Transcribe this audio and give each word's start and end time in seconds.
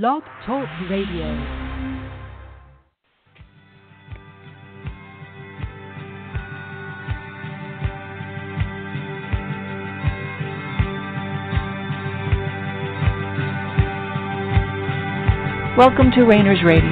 Blog 0.00 0.24
Talk 0.44 0.66
Radio. 0.90 1.22
Welcome 15.78 16.10
to 16.16 16.24
Rainers 16.24 16.58
Radio, 16.64 16.82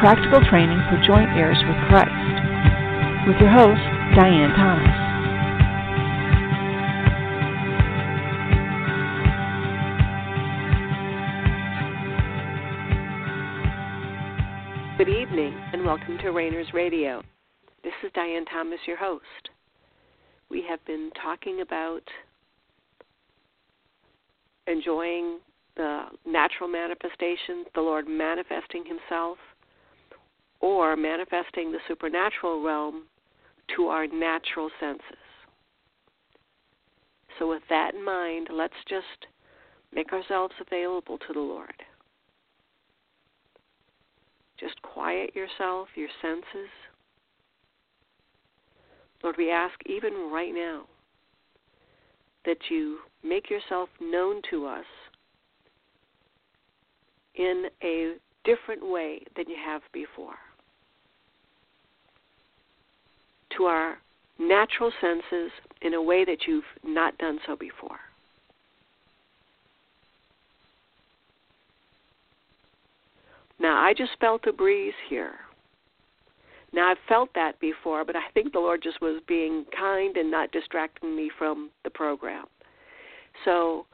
practical 0.00 0.40
training 0.50 0.80
for 0.90 1.00
joint 1.06 1.30
heirs 1.38 1.62
with 1.68 1.76
Christ, 1.86 2.10
with 3.28 3.36
your 3.38 3.50
host, 3.52 3.78
Diane 4.16 4.50
Thomas. 4.56 5.09
Welcome 15.90 16.18
to 16.18 16.30
Rainers 16.30 16.68
Radio. 16.72 17.20
This 17.82 17.92
is 18.04 18.12
Diane 18.14 18.44
Thomas, 18.44 18.78
your 18.86 18.96
host. 18.96 19.50
We 20.48 20.64
have 20.68 20.78
been 20.86 21.10
talking 21.20 21.62
about 21.62 22.02
enjoying 24.68 25.40
the 25.76 26.04
natural 26.24 26.68
manifestations, 26.68 27.66
the 27.74 27.80
Lord 27.80 28.06
manifesting 28.06 28.84
Himself, 28.86 29.38
or 30.60 30.94
manifesting 30.94 31.72
the 31.72 31.80
supernatural 31.88 32.62
realm 32.62 33.06
to 33.74 33.86
our 33.86 34.06
natural 34.06 34.70
senses. 34.78 35.02
So, 37.40 37.48
with 37.48 37.62
that 37.68 37.94
in 37.96 38.04
mind, 38.04 38.46
let's 38.52 38.74
just 38.88 39.26
make 39.92 40.12
ourselves 40.12 40.54
available 40.64 41.18
to 41.18 41.32
the 41.32 41.40
Lord. 41.40 41.74
Just 44.60 44.80
quiet 44.82 45.34
yourself, 45.34 45.88
your 45.96 46.08
senses. 46.20 46.70
Lord, 49.22 49.36
we 49.38 49.50
ask 49.50 49.74
even 49.86 50.30
right 50.30 50.54
now 50.54 50.84
that 52.44 52.58
you 52.70 52.98
make 53.22 53.50
yourself 53.50 53.88
known 54.00 54.42
to 54.50 54.66
us 54.66 54.84
in 57.34 57.66
a 57.82 58.14
different 58.44 58.86
way 58.86 59.22
than 59.36 59.48
you 59.48 59.56
have 59.64 59.82
before. 59.92 60.36
To 63.56 63.64
our 63.64 63.98
natural 64.38 64.92
senses 65.00 65.50
in 65.82 65.94
a 65.94 66.02
way 66.02 66.24
that 66.24 66.46
you've 66.46 66.64
not 66.84 67.16
done 67.18 67.38
so 67.46 67.56
before. 67.56 67.98
Now, 73.60 73.82
I 73.82 73.92
just 73.92 74.12
felt 74.20 74.46
a 74.46 74.52
breeze 74.52 74.94
here. 75.08 75.34
Now, 76.72 76.90
I've 76.90 76.98
felt 77.08 77.30
that 77.34 77.60
before, 77.60 78.04
but 78.04 78.16
I 78.16 78.30
think 78.32 78.52
the 78.52 78.58
Lord 78.58 78.82
just 78.82 79.00
was 79.00 79.20
being 79.28 79.66
kind 79.76 80.16
and 80.16 80.30
not 80.30 80.50
distracting 80.50 81.14
me 81.14 81.30
from 81.36 81.70
the 81.84 81.90
program. 81.90 82.46
So, 83.44 83.86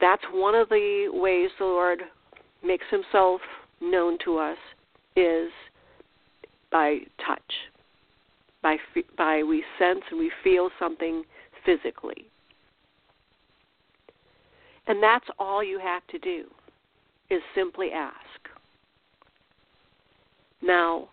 that's 0.00 0.22
one 0.32 0.54
of 0.54 0.68
the 0.68 1.08
ways 1.12 1.50
the 1.58 1.64
Lord 1.64 2.02
makes 2.64 2.84
himself 2.90 3.40
known 3.80 4.18
to 4.24 4.38
us 4.38 4.58
is 5.16 5.50
by 6.70 6.98
touch. 7.24 7.40
By 8.62 8.76
by 9.16 9.42
we 9.42 9.64
sense 9.78 10.00
and 10.10 10.18
we 10.18 10.30
feel 10.42 10.70
something 10.78 11.24
physically. 11.64 12.26
And 14.86 15.02
that's 15.02 15.26
all 15.38 15.62
you 15.62 15.78
have 15.78 16.06
to 16.08 16.18
do 16.18 16.44
is 17.30 17.40
simply 17.54 17.90
ask. 17.92 18.27
Now, 20.62 21.08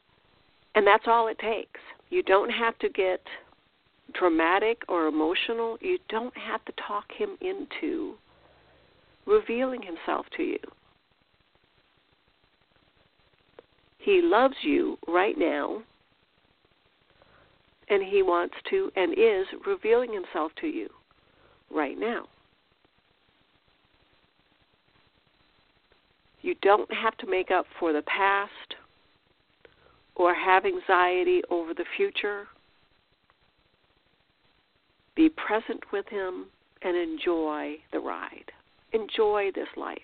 and 0.74 0.86
that's 0.86 1.06
all 1.08 1.28
it 1.28 1.40
takes. 1.40 1.80
You 2.10 2.24
don't 2.24 2.50
have 2.50 2.78
to 2.80 2.90
get 2.90 3.22
dramatic 4.14 4.82
or 4.88 5.08
emotional. 5.08 5.78
You 5.82 5.98
don't 6.10 6.36
have 6.38 6.64
to 6.66 6.74
talk 6.88 7.06
him 7.18 7.38
into 7.42 8.16
revealing 9.26 9.82
himself 9.82 10.26
to 10.38 10.44
you. 10.44 10.60
He 13.98 14.22
loves 14.24 14.56
you 14.62 14.98
right 15.08 15.36
now, 15.38 15.82
and 17.90 18.04
he 18.04 18.22
wants 18.22 18.54
to 18.70 18.92
and 18.96 19.14
is 19.14 19.48
revealing 19.66 20.14
himself 20.14 20.52
to 20.62 20.68
you 20.68 20.90
right 21.72 21.98
now. 21.98 22.28
You 26.44 26.54
don't 26.62 26.92
have 26.94 27.18
to 27.18 27.28
make 27.28 27.50
up 27.50 27.66
for 27.80 27.92
the 27.92 28.04
past 28.04 28.76
or 30.16 30.34
have 30.34 30.66
anxiety 30.66 31.42
over 31.50 31.74
the 31.74 31.86
future. 31.96 32.48
Be 35.16 35.30
present 35.30 35.84
with 35.92 36.08
Him 36.08 36.46
and 36.82 36.96
enjoy 36.96 37.76
the 37.92 38.00
ride. 38.00 38.52
Enjoy 38.94 39.52
this 39.54 39.68
life. 39.76 40.00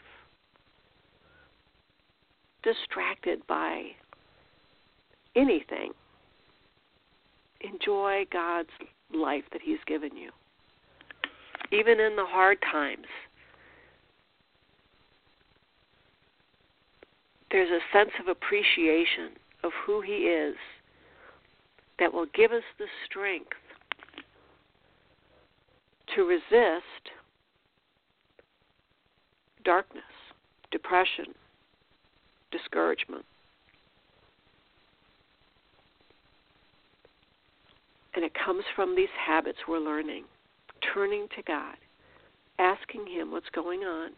Distracted 2.63 3.45
by 3.47 3.83
anything. 5.35 5.91
Enjoy 7.61 8.25
God's 8.31 8.69
life 9.13 9.43
that 9.51 9.61
He's 9.61 9.79
given 9.87 10.15
you. 10.15 10.31
Even 11.71 11.99
in 11.99 12.15
the 12.15 12.25
hard 12.25 12.57
times, 12.69 13.05
there's 17.49 17.69
a 17.69 17.97
sense 17.97 18.11
of 18.19 18.27
appreciation 18.27 19.31
of 19.63 19.71
who 19.85 20.01
He 20.01 20.13
is 20.13 20.55
that 21.99 22.13
will 22.13 22.27
give 22.33 22.51
us 22.51 22.63
the 22.79 22.87
strength 23.05 23.51
to 26.15 26.23
resist 26.23 27.11
darkness, 29.63 30.03
depression, 30.71 31.25
discouragement. 32.51 33.25
And 38.13 38.25
it 38.25 38.33
comes 38.33 38.63
from 38.75 38.95
these 38.95 39.07
habits 39.25 39.59
we're 39.67 39.79
learning 39.79 40.25
turning 40.93 41.27
to 41.35 41.43
God, 41.43 41.75
asking 42.59 43.05
Him 43.07 43.31
what's 43.31 43.49
going 43.53 43.81
on, 43.81 44.11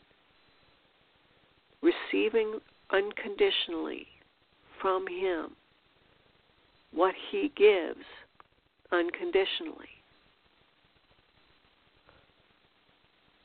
receiving 1.82 2.60
unconditionally 2.92 4.08
from 4.84 5.08
Him 5.08 5.56
what 6.92 7.16
He 7.32 7.52
gives 7.56 8.06
unconditionally. 8.92 9.88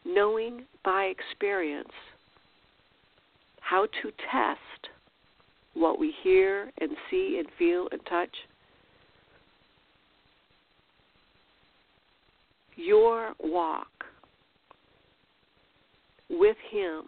Knowing 0.04 0.64
by 0.84 1.04
experience 1.04 1.88
how 3.60 3.86
to 4.02 4.10
test 4.30 4.88
what 5.74 5.98
we 5.98 6.12
hear 6.22 6.72
and 6.80 6.90
see 7.10 7.36
and 7.38 7.48
feel 7.58 7.88
and 7.92 8.00
touch. 8.08 8.34
Your 12.76 13.32
walk 13.38 13.88
with 16.28 16.56
Him 16.70 17.04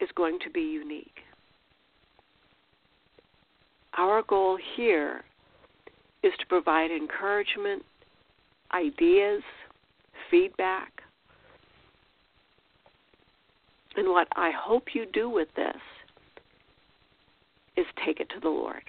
is 0.00 0.08
going 0.16 0.38
to 0.44 0.50
be 0.50 0.60
unique. 0.60 1.20
Our 3.96 4.22
goal 4.22 4.58
here 4.76 5.22
is 6.22 6.32
to 6.40 6.46
provide 6.46 6.90
encouragement, 6.90 7.82
ideas, 8.72 9.42
feedback. 10.30 10.90
And 13.96 14.08
what 14.08 14.26
I 14.34 14.50
hope 14.50 14.94
you 14.94 15.06
do 15.12 15.28
with 15.30 15.48
this 15.54 15.76
is 17.76 17.86
take 18.04 18.20
it 18.20 18.28
to 18.30 18.40
the 18.40 18.48
Lord. 18.48 18.82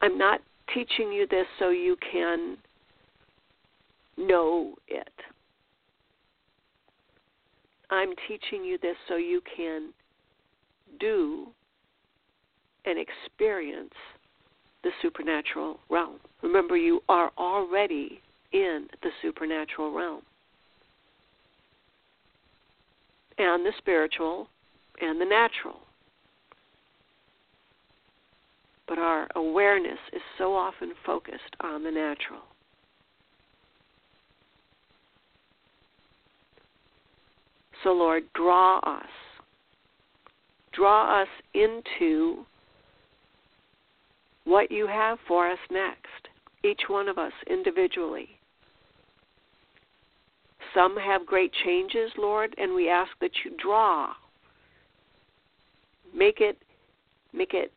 I'm 0.00 0.18
not 0.18 0.40
teaching 0.72 1.12
you 1.12 1.26
this 1.28 1.46
so 1.58 1.70
you 1.70 1.96
can 2.12 2.56
know 4.16 4.74
it. 4.86 5.08
I'm 7.90 8.10
teaching 8.28 8.64
you 8.64 8.78
this 8.82 8.96
so 9.08 9.16
you 9.16 9.40
can 9.56 9.90
do 10.98 11.48
and 12.84 12.98
experience 12.98 13.94
the 14.82 14.90
supernatural 15.02 15.80
realm. 15.90 16.18
Remember, 16.42 16.76
you 16.76 17.00
are 17.08 17.30
already 17.36 18.20
in 18.52 18.86
the 19.02 19.10
supernatural 19.22 19.92
realm. 19.92 20.22
And 23.38 23.66
the 23.66 23.72
spiritual 23.78 24.48
and 25.00 25.20
the 25.20 25.24
natural. 25.24 25.80
But 28.88 28.98
our 28.98 29.26
awareness 29.34 29.98
is 30.12 30.22
so 30.38 30.54
often 30.54 30.92
focused 31.04 31.56
on 31.60 31.82
the 31.82 31.90
natural. 31.90 32.42
So, 37.82 37.90
Lord, 37.90 38.24
draw 38.34 38.78
us. 38.78 39.04
Draw 40.76 41.22
us 41.22 41.28
into 41.54 42.44
what 44.44 44.70
you 44.70 44.86
have 44.86 45.18
for 45.26 45.50
us 45.50 45.58
next, 45.70 46.28
each 46.62 46.82
one 46.88 47.08
of 47.08 47.18
us 47.18 47.32
individually. 47.48 48.28
Some 50.74 50.96
have 50.96 51.24
great 51.24 51.52
changes, 51.64 52.12
Lord, 52.18 52.54
and 52.58 52.74
we 52.74 52.90
ask 52.90 53.10
that 53.20 53.30
you 53.44 53.52
draw. 53.56 54.12
Make 56.14 56.40
it 56.40 56.58
make 57.32 57.54
it 57.54 57.72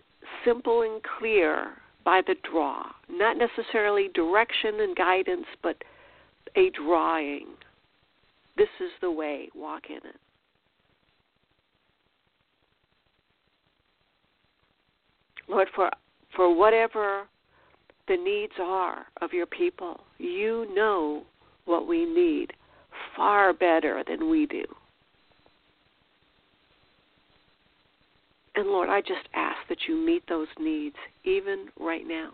simple 0.46 0.82
and 0.82 1.02
clear 1.18 1.74
by 2.04 2.22
the 2.26 2.36
draw. 2.50 2.86
Not 3.10 3.38
necessarily 3.38 4.10
direction 4.14 4.82
and 4.82 4.96
guidance, 4.96 5.46
but 5.64 5.78
a 6.56 6.70
drawing. 6.72 7.48
This 8.58 8.70
is 8.80 8.92
the 9.02 9.12
way, 9.12 9.50
walk 9.56 9.84
in 9.90 9.98
it. 9.98 10.16
Lord, 15.50 15.68
for 15.76 15.90
for 16.36 16.56
whatever 16.56 17.24
the 18.08 18.16
needs 18.16 18.54
are 18.62 19.06
of 19.22 19.34
your 19.34 19.46
people, 19.46 20.00
you 20.18 20.68
know 20.74 21.24
what 21.66 21.88
we 21.88 22.06
need 22.06 22.54
far 23.16 23.54
better 23.54 24.04
than 24.08 24.30
we 24.30 24.46
do. 24.46 24.64
And 28.56 28.68
Lord, 28.68 28.90
I 28.90 29.02
just 29.02 29.28
ask 29.34 29.58
that 29.70 29.78
you 29.88 29.96
meet 29.96 30.24
those 30.28 30.48
needs 30.60 30.96
even 31.24 31.68
right 31.80 32.06
now. 32.08 32.32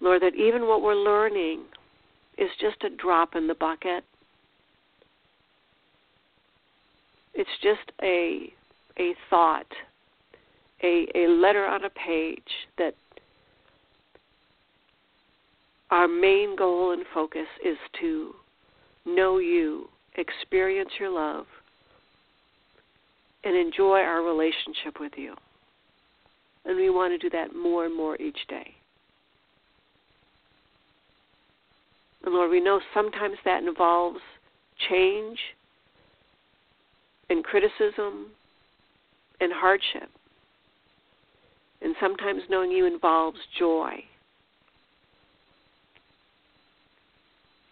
Lord, 0.00 0.22
that 0.22 0.34
even 0.34 0.66
what 0.66 0.82
we're 0.82 0.94
learning 0.94 1.62
is 2.36 2.50
just 2.60 2.82
a 2.84 2.94
drop 2.96 3.34
in 3.34 3.46
the 3.46 3.54
bucket. 3.54 4.04
It's 7.36 7.50
just 7.62 7.92
a 8.02 8.50
a 8.98 9.14
thought, 9.28 9.66
a 10.82 11.06
a 11.14 11.28
letter 11.28 11.66
on 11.66 11.84
a 11.84 11.90
page 11.90 12.40
that 12.78 12.94
our 15.90 16.08
main 16.08 16.56
goal 16.56 16.92
and 16.92 17.04
focus 17.12 17.46
is 17.62 17.76
to 18.00 18.34
know 19.04 19.36
you, 19.38 19.88
experience 20.16 20.90
your 20.98 21.10
love, 21.10 21.44
and 23.44 23.54
enjoy 23.54 24.00
our 24.00 24.22
relationship 24.22 24.98
with 24.98 25.12
you. 25.16 25.34
And 26.64 26.74
we 26.74 26.88
want 26.88 27.12
to 27.12 27.18
do 27.18 27.30
that 27.36 27.54
more 27.54 27.84
and 27.84 27.94
more 27.94 28.16
each 28.16 28.38
day. 28.48 28.74
And 32.24 32.34
Lord, 32.34 32.50
we 32.50 32.60
know 32.60 32.80
sometimes 32.94 33.36
that 33.44 33.62
involves 33.62 34.20
change 34.88 35.38
and 37.28 37.44
criticism 37.44 38.30
and 39.40 39.52
hardship. 39.52 40.08
And 41.82 41.94
sometimes 42.00 42.42
knowing 42.48 42.70
you 42.70 42.86
involves 42.86 43.38
joy 43.58 43.92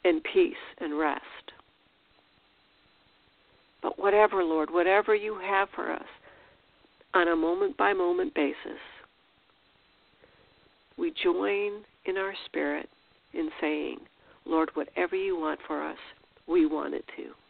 and 0.05 0.23
peace 0.33 0.55
and 0.81 0.99
rest. 0.99 1.23
But 3.83 3.99
whatever, 3.99 4.43
Lord, 4.45 4.71
whatever 4.71 5.15
you 5.15 5.39
have 5.39 5.69
for 5.75 5.91
us 5.91 6.07
on 7.15 7.29
a 7.29 7.37
moment 7.37 7.77
by 7.77 7.93
moment 7.93 8.35
basis, 8.35 8.81
we 10.97 11.13
join 11.23 11.83
in 12.07 12.17
our 12.17 12.35
spirit 12.47 12.89
in 13.33 13.51
saying, 13.61 13.99
Lord, 14.47 14.71
whatever 14.75 15.17
you 15.17 15.39
want 15.39 15.61
for 15.67 15.83
us, 15.83 15.99
we 16.47 16.67
want 16.67 16.95
it 16.95 17.05
to. 17.17 17.44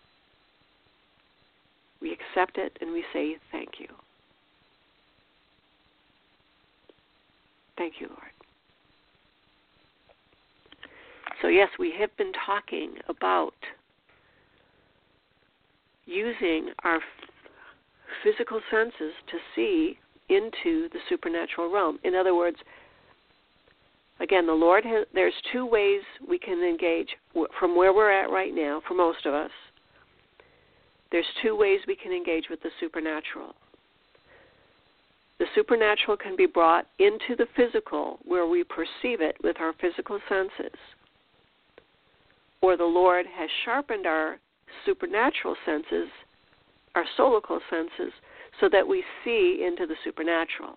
We 2.00 2.12
accept 2.12 2.58
it 2.58 2.76
and 2.80 2.92
we 2.92 3.04
say 3.12 3.36
thank 3.50 3.70
you. 3.78 3.88
Thank 7.76 7.94
you, 8.00 8.08
Lord. 8.08 8.20
So, 11.42 11.48
yes, 11.48 11.68
we 11.78 11.92
have 11.98 12.16
been 12.16 12.32
talking 12.46 12.94
about 13.08 13.54
using 16.06 16.70
our 16.84 17.00
physical 18.22 18.60
senses 18.70 19.12
to 19.30 19.38
see 19.54 19.98
into 20.28 20.88
the 20.90 21.00
supernatural 21.08 21.70
realm. 21.72 21.98
In 22.04 22.14
other 22.14 22.34
words, 22.34 22.56
again, 24.20 24.46
the 24.46 24.52
Lord 24.52 24.84
has, 24.84 25.06
there's 25.12 25.34
two 25.52 25.66
ways 25.66 26.00
we 26.26 26.38
can 26.38 26.62
engage 26.62 27.08
from 27.58 27.76
where 27.76 27.92
we're 27.92 28.10
at 28.10 28.30
right 28.30 28.54
now, 28.54 28.80
for 28.86 28.94
most 28.94 29.26
of 29.26 29.34
us. 29.34 29.50
There's 31.14 31.24
two 31.44 31.54
ways 31.54 31.78
we 31.86 31.94
can 31.94 32.10
engage 32.10 32.46
with 32.50 32.60
the 32.62 32.70
supernatural. 32.80 33.54
The 35.38 35.44
supernatural 35.54 36.16
can 36.16 36.34
be 36.34 36.46
brought 36.46 36.88
into 36.98 37.36
the 37.38 37.46
physical 37.54 38.18
where 38.24 38.48
we 38.48 38.64
perceive 38.64 39.20
it 39.20 39.36
with 39.40 39.60
our 39.60 39.74
physical 39.80 40.18
senses. 40.28 40.76
Or 42.62 42.76
the 42.76 42.82
Lord 42.82 43.26
has 43.32 43.48
sharpened 43.64 44.06
our 44.06 44.38
supernatural 44.84 45.54
senses, 45.64 46.08
our 46.96 47.04
soulical 47.16 47.60
senses, 47.70 48.12
so 48.60 48.68
that 48.72 48.84
we 48.84 49.04
see 49.24 49.64
into 49.64 49.86
the 49.86 49.94
supernatural. 50.02 50.76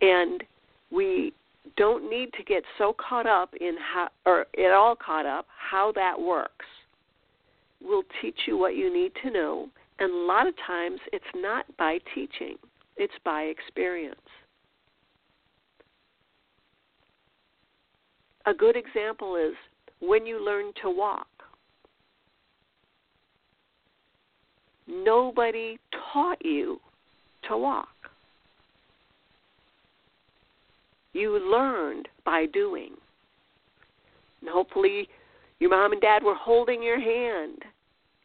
And 0.00 0.42
we 0.90 1.34
don't 1.76 2.08
need 2.08 2.32
to 2.34 2.44
get 2.44 2.62
so 2.78 2.94
caught 2.98 3.26
up 3.26 3.52
in 3.60 3.76
how, 3.76 4.08
or 4.26 4.46
at 4.58 4.72
all 4.72 4.96
caught 4.96 5.26
up, 5.26 5.46
how 5.70 5.92
that 5.92 6.20
works 6.20 6.66
We'll 7.84 8.04
teach 8.22 8.38
you 8.46 8.56
what 8.56 8.76
you 8.76 8.92
need 8.92 9.12
to 9.22 9.30
know, 9.30 9.68
and 9.98 10.10
a 10.10 10.26
lot 10.26 10.46
of 10.46 10.54
times 10.66 10.98
it's 11.12 11.24
not 11.34 11.66
by 11.76 11.98
teaching, 12.14 12.56
it's 12.96 13.12
by 13.24 13.42
experience. 13.42 14.16
A 18.46 18.54
good 18.54 18.74
example 18.76 19.36
is 19.36 19.54
when 20.00 20.24
you 20.24 20.42
learn 20.42 20.72
to 20.82 20.90
walk. 20.90 21.26
Nobody 24.86 25.78
taught 26.12 26.42
you 26.44 26.80
to 27.48 27.56
walk. 27.56 27.88
You 31.14 31.50
learned 31.50 32.08
by 32.26 32.46
doing. 32.52 32.90
And 34.40 34.50
hopefully, 34.50 35.08
your 35.58 35.70
mom 35.70 35.92
and 35.92 36.00
dad 36.00 36.22
were 36.22 36.34
holding 36.34 36.82
your 36.82 37.00
hand 37.00 37.62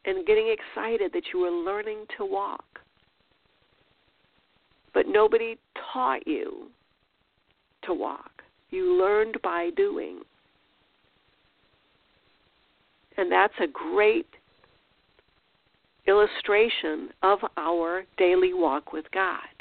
and 0.05 0.25
getting 0.25 0.53
excited 0.53 1.11
that 1.13 1.23
you 1.31 1.39
were 1.39 1.51
learning 1.51 2.05
to 2.17 2.25
walk. 2.25 2.65
But 4.93 5.05
nobody 5.07 5.55
taught 5.93 6.27
you 6.27 6.67
to 7.83 7.93
walk. 7.93 8.43
You 8.71 8.99
learned 8.99 9.37
by 9.41 9.69
doing. 9.77 10.21
And 13.17 13.31
that's 13.31 13.53
a 13.61 13.67
great 13.67 14.27
illustration 16.07 17.09
of 17.21 17.39
our 17.55 18.03
daily 18.17 18.53
walk 18.53 18.91
with 18.91 19.05
God. 19.13 19.58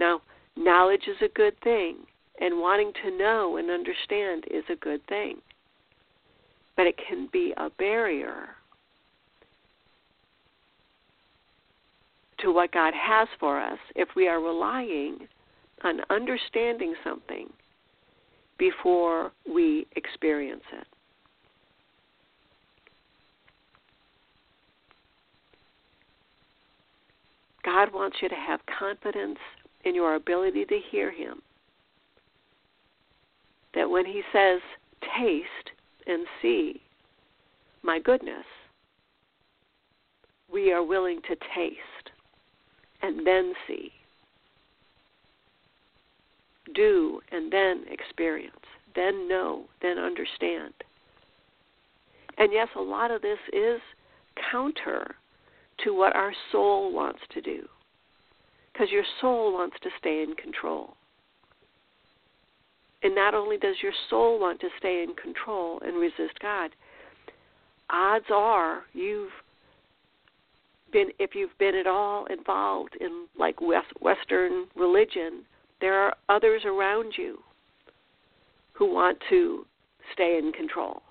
Now, 0.00 0.22
knowledge 0.56 1.04
is 1.06 1.16
a 1.22 1.32
good 1.34 1.54
thing, 1.62 1.98
and 2.40 2.58
wanting 2.58 2.92
to 3.04 3.16
know 3.16 3.58
and 3.58 3.70
understand 3.70 4.46
is 4.50 4.64
a 4.68 4.76
good 4.76 5.06
thing 5.06 5.36
but 6.80 6.86
it 6.86 6.98
can 7.06 7.28
be 7.30 7.52
a 7.58 7.68
barrier 7.68 8.56
to 12.38 12.50
what 12.50 12.72
God 12.72 12.94
has 12.94 13.28
for 13.38 13.60
us 13.60 13.78
if 13.94 14.08
we 14.16 14.28
are 14.28 14.40
relying 14.40 15.28
on 15.84 16.00
understanding 16.08 16.94
something 17.04 17.50
before 18.58 19.30
we 19.46 19.86
experience 19.94 20.62
it. 20.72 20.86
God 27.62 27.92
wants 27.92 28.16
you 28.22 28.30
to 28.30 28.34
have 28.34 28.60
confidence 28.78 29.38
in 29.84 29.94
your 29.94 30.14
ability 30.14 30.64
to 30.66 30.78
hear 30.90 31.10
Him. 31.10 31.42
That 33.74 33.88
when 33.88 34.06
He 34.06 34.22
says, 34.32 34.60
taste, 35.16 35.70
and 36.06 36.26
see 36.42 36.80
my 37.82 37.98
goodness, 37.98 38.44
we 40.52 40.72
are 40.72 40.82
willing 40.82 41.20
to 41.22 41.36
taste 41.54 42.10
and 43.02 43.26
then 43.26 43.52
see. 43.66 43.90
Do 46.74 47.20
and 47.32 47.52
then 47.52 47.84
experience, 47.90 48.54
then 48.94 49.28
know, 49.28 49.64
then 49.82 49.98
understand. 49.98 50.74
And 52.38 52.52
yes, 52.52 52.68
a 52.76 52.80
lot 52.80 53.10
of 53.10 53.22
this 53.22 53.38
is 53.52 53.80
counter 54.50 55.14
to 55.84 55.94
what 55.94 56.14
our 56.14 56.32
soul 56.52 56.92
wants 56.92 57.20
to 57.32 57.40
do. 57.40 57.66
Because 58.72 58.90
your 58.90 59.04
soul 59.20 59.52
wants 59.52 59.76
to 59.82 59.90
stay 59.98 60.22
in 60.22 60.34
control. 60.36 60.96
And 63.02 63.14
not 63.14 63.34
only 63.34 63.56
does 63.56 63.76
your 63.82 63.92
soul 64.08 64.38
want 64.38 64.60
to 64.60 64.68
stay 64.78 65.02
in 65.02 65.14
control 65.14 65.80
and 65.84 65.96
resist 65.96 66.38
God, 66.40 66.70
odds 67.88 68.26
are 68.32 68.82
you've 68.92 69.30
been 70.92 71.08
if 71.18 71.34
you've 71.34 71.56
been 71.58 71.74
at 71.74 71.86
all 71.86 72.26
involved 72.26 72.96
in 73.00 73.26
like 73.38 73.60
West, 73.60 73.88
Western 74.00 74.66
religion, 74.76 75.44
there 75.80 75.94
are 75.94 76.14
others 76.28 76.62
around 76.64 77.14
you 77.16 77.38
who 78.72 78.92
want 78.92 79.18
to 79.30 79.64
stay 80.12 80.38
in 80.38 80.52
control. 80.52 81.02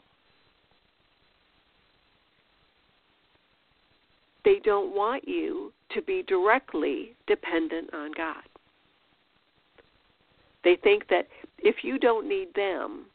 They 4.45 4.59
don't 4.63 4.95
want 4.95 5.27
you 5.27 5.73
to 5.93 6.01
be 6.01 6.23
directly 6.27 7.15
dependent 7.27 7.93
on 7.93 8.11
God. 8.15 8.43
They 10.63 10.77
think 10.83 11.07
that 11.09 11.27
if 11.59 11.83
you 11.83 11.97
don't 11.97 12.27
need 12.27 12.53
them, 12.53 13.05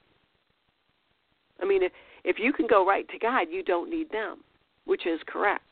I 1.60 1.66
mean, 1.66 1.82
if, 1.82 1.92
if 2.24 2.38
you 2.38 2.52
can 2.52 2.66
go 2.66 2.86
right 2.86 3.08
to 3.08 3.18
God, 3.18 3.48
you 3.50 3.62
don't 3.62 3.90
need 3.90 4.10
them, 4.10 4.38
which 4.86 5.06
is 5.06 5.20
correct. 5.26 5.62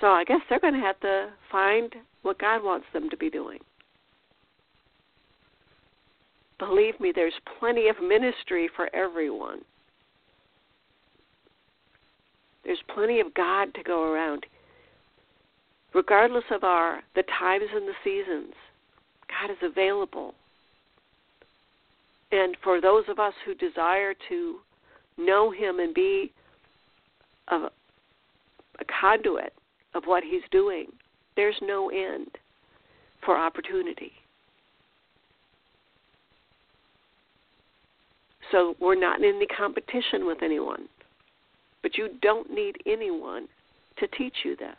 So 0.00 0.08
I 0.08 0.24
guess 0.24 0.40
they're 0.48 0.60
going 0.60 0.74
to 0.74 0.80
have 0.80 1.00
to 1.00 1.30
find 1.50 1.94
what 2.22 2.38
God 2.38 2.62
wants 2.62 2.86
them 2.92 3.08
to 3.08 3.16
be 3.16 3.30
doing. 3.30 3.58
Believe 6.58 6.98
me, 7.00 7.12
there's 7.14 7.34
plenty 7.58 7.88
of 7.88 7.96
ministry 8.02 8.68
for 8.74 8.94
everyone. 8.94 9.60
There's 12.66 12.82
plenty 12.92 13.20
of 13.20 13.32
God 13.34 13.72
to 13.74 13.82
go 13.84 14.12
around. 14.12 14.44
Regardless 15.94 16.44
of 16.50 16.64
our 16.64 17.00
the 17.14 17.22
times 17.38 17.64
and 17.72 17.86
the 17.86 17.94
seasons, 18.02 18.52
God 19.28 19.52
is 19.52 19.56
available. 19.62 20.34
And 22.32 22.56
for 22.64 22.80
those 22.80 23.04
of 23.08 23.20
us 23.20 23.32
who 23.44 23.54
desire 23.54 24.14
to 24.28 24.56
know 25.16 25.52
him 25.52 25.78
and 25.78 25.94
be 25.94 26.32
a, 27.48 27.54
a 27.54 28.84
conduit 29.00 29.52
of 29.94 30.02
what 30.06 30.24
he's 30.24 30.42
doing, 30.50 30.86
there's 31.36 31.56
no 31.62 31.88
end 31.90 32.26
for 33.24 33.38
opportunity. 33.38 34.10
So 38.50 38.74
we're 38.80 38.98
not 38.98 39.20
in 39.22 39.36
any 39.36 39.46
competition 39.46 40.26
with 40.26 40.38
anyone. 40.42 40.88
But 41.82 41.96
you 41.96 42.10
don't 42.20 42.50
need 42.50 42.76
anyone 42.86 43.48
to 43.98 44.06
teach 44.08 44.34
you 44.44 44.56
this 44.56 44.76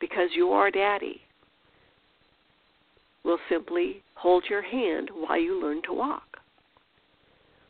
because 0.00 0.30
your 0.34 0.70
daddy 0.70 1.20
will 3.24 3.38
simply 3.48 4.02
hold 4.14 4.44
your 4.48 4.62
hand 4.62 5.10
while 5.12 5.38
you 5.40 5.60
learn 5.60 5.82
to 5.82 5.92
walk. 5.92 6.38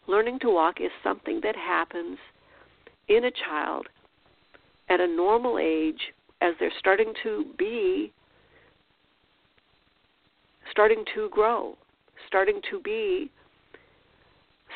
Learning 0.07 0.39
to 0.41 0.51
walk 0.51 0.81
is 0.81 0.91
something 1.03 1.41
that 1.43 1.57
happens 1.57 2.19
in 3.09 3.25
a 3.25 3.31
child 3.31 3.89
at 4.89 5.01
a 5.01 5.07
normal 5.07 5.59
age 5.59 6.13
as 6.41 6.55
they're 6.61 6.71
starting 6.79 7.13
to 7.23 7.47
be 7.59 8.13
starting 10.71 11.05
to 11.15 11.29
grow, 11.31 11.77
starting 12.27 12.61
to 12.71 12.81
be 12.81 13.31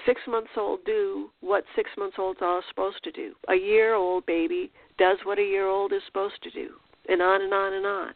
six 0.07 0.21
months 0.29 0.51
old 0.57 0.81
do 0.85 1.31
what 1.41 1.65
six 1.77 1.91
months 1.97 2.17
olds 2.19 2.41
are 2.43 2.63
supposed 2.69 3.03
to 3.05 3.13
do. 3.13 3.33
A 3.49 3.55
year 3.55 3.95
old 3.95 4.27
baby 4.27 4.71
does 4.99 5.19
what 5.25 5.39
a 5.39 5.43
year 5.43 5.67
old 5.67 5.93
is 5.93 6.03
supposed 6.07 6.43
to 6.43 6.51
do, 6.51 6.71
and 7.09 7.23
on 7.23 7.43
and 7.43 7.53
on 7.53 7.73
and 7.75 7.87
on. 7.87 8.13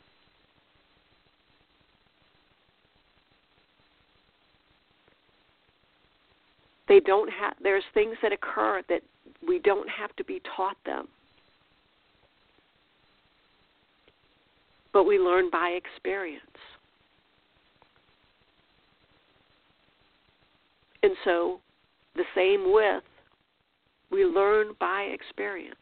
They 6.86 7.00
don't 7.00 7.30
have 7.30 7.54
there's 7.62 7.84
things 7.94 8.16
that 8.22 8.32
occur 8.32 8.82
that 8.88 9.00
we 9.46 9.58
don't 9.58 9.88
have 9.88 10.14
to 10.16 10.24
be 10.24 10.40
taught 10.56 10.76
them. 10.84 11.08
But 14.92 15.04
we 15.04 15.18
learn 15.18 15.50
by 15.50 15.70
experience. 15.70 16.42
And 21.02 21.12
so 21.24 21.60
the 22.14 22.24
same 22.34 22.72
with 22.72 23.02
we 24.10 24.24
learn 24.24 24.74
by 24.78 25.02
experience. 25.02 25.74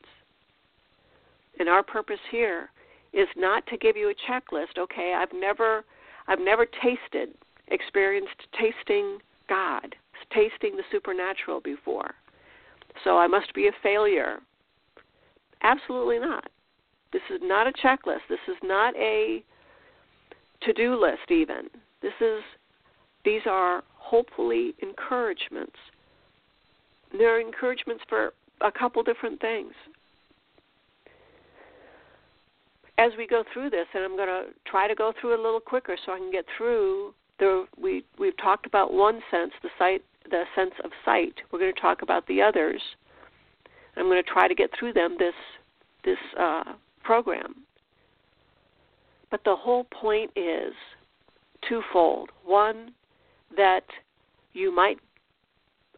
And 1.58 1.68
our 1.68 1.82
purpose 1.82 2.20
here 2.30 2.70
is 3.12 3.28
not 3.36 3.66
to 3.66 3.76
give 3.76 3.96
you 3.96 4.10
a 4.10 4.30
checklist, 4.30 4.78
okay, 4.78 5.14
I've 5.16 5.32
never 5.34 5.84
I've 6.28 6.40
never 6.40 6.66
tasted 6.66 7.34
experienced 7.68 8.48
tasting 8.58 9.18
God, 9.48 9.94
tasting 10.32 10.76
the 10.76 10.84
supernatural 10.90 11.60
before. 11.60 12.14
So 13.04 13.18
I 13.18 13.26
must 13.26 13.52
be 13.54 13.66
a 13.68 13.72
failure. 13.82 14.38
Absolutely 15.62 16.18
not. 16.18 16.48
This 17.12 17.22
is 17.30 17.40
not 17.42 17.66
a 17.66 17.72
checklist. 17.72 18.20
This 18.28 18.38
is 18.48 18.56
not 18.62 18.96
a 18.96 19.42
to-do 20.62 21.00
list 21.00 21.30
even. 21.30 21.68
This 22.00 22.12
is 22.20 22.42
these 23.24 23.42
are 23.46 23.82
hopefully 23.94 24.74
encouragements 24.82 25.76
there 27.18 27.36
are 27.36 27.40
encouragements 27.40 28.02
for 28.08 28.32
a 28.60 28.72
couple 28.72 29.02
different 29.02 29.40
things. 29.40 29.72
As 32.98 33.12
we 33.16 33.26
go 33.26 33.42
through 33.52 33.70
this, 33.70 33.86
and 33.94 34.04
I'm 34.04 34.16
going 34.16 34.28
to 34.28 34.44
try 34.64 34.86
to 34.86 34.94
go 34.94 35.12
through 35.20 35.34
it 35.34 35.40
a 35.40 35.42
little 35.42 35.60
quicker 35.60 35.96
so 36.04 36.12
I 36.12 36.18
can 36.18 36.30
get 36.30 36.44
through 36.56 37.14
the 37.38 37.66
we 37.80 38.04
we've 38.18 38.36
talked 38.36 38.66
about 38.66 38.92
one 38.92 39.20
sense, 39.30 39.52
the 39.62 39.70
sight, 39.78 40.02
the 40.30 40.44
sense 40.54 40.74
of 40.84 40.90
sight. 41.04 41.34
We're 41.50 41.58
going 41.58 41.74
to 41.74 41.80
talk 41.80 42.02
about 42.02 42.26
the 42.26 42.40
others. 42.42 42.80
I'm 43.96 44.06
going 44.06 44.22
to 44.22 44.30
try 44.30 44.46
to 44.46 44.54
get 44.54 44.70
through 44.78 44.92
them 44.92 45.16
this 45.18 45.34
this 46.04 46.18
uh, 46.38 46.74
program. 47.02 47.56
But 49.30 49.42
the 49.44 49.56
whole 49.56 49.84
point 49.84 50.30
is 50.36 50.74
twofold. 51.68 52.30
One, 52.44 52.92
that 53.56 53.84
you 54.52 54.74
might 54.74 54.98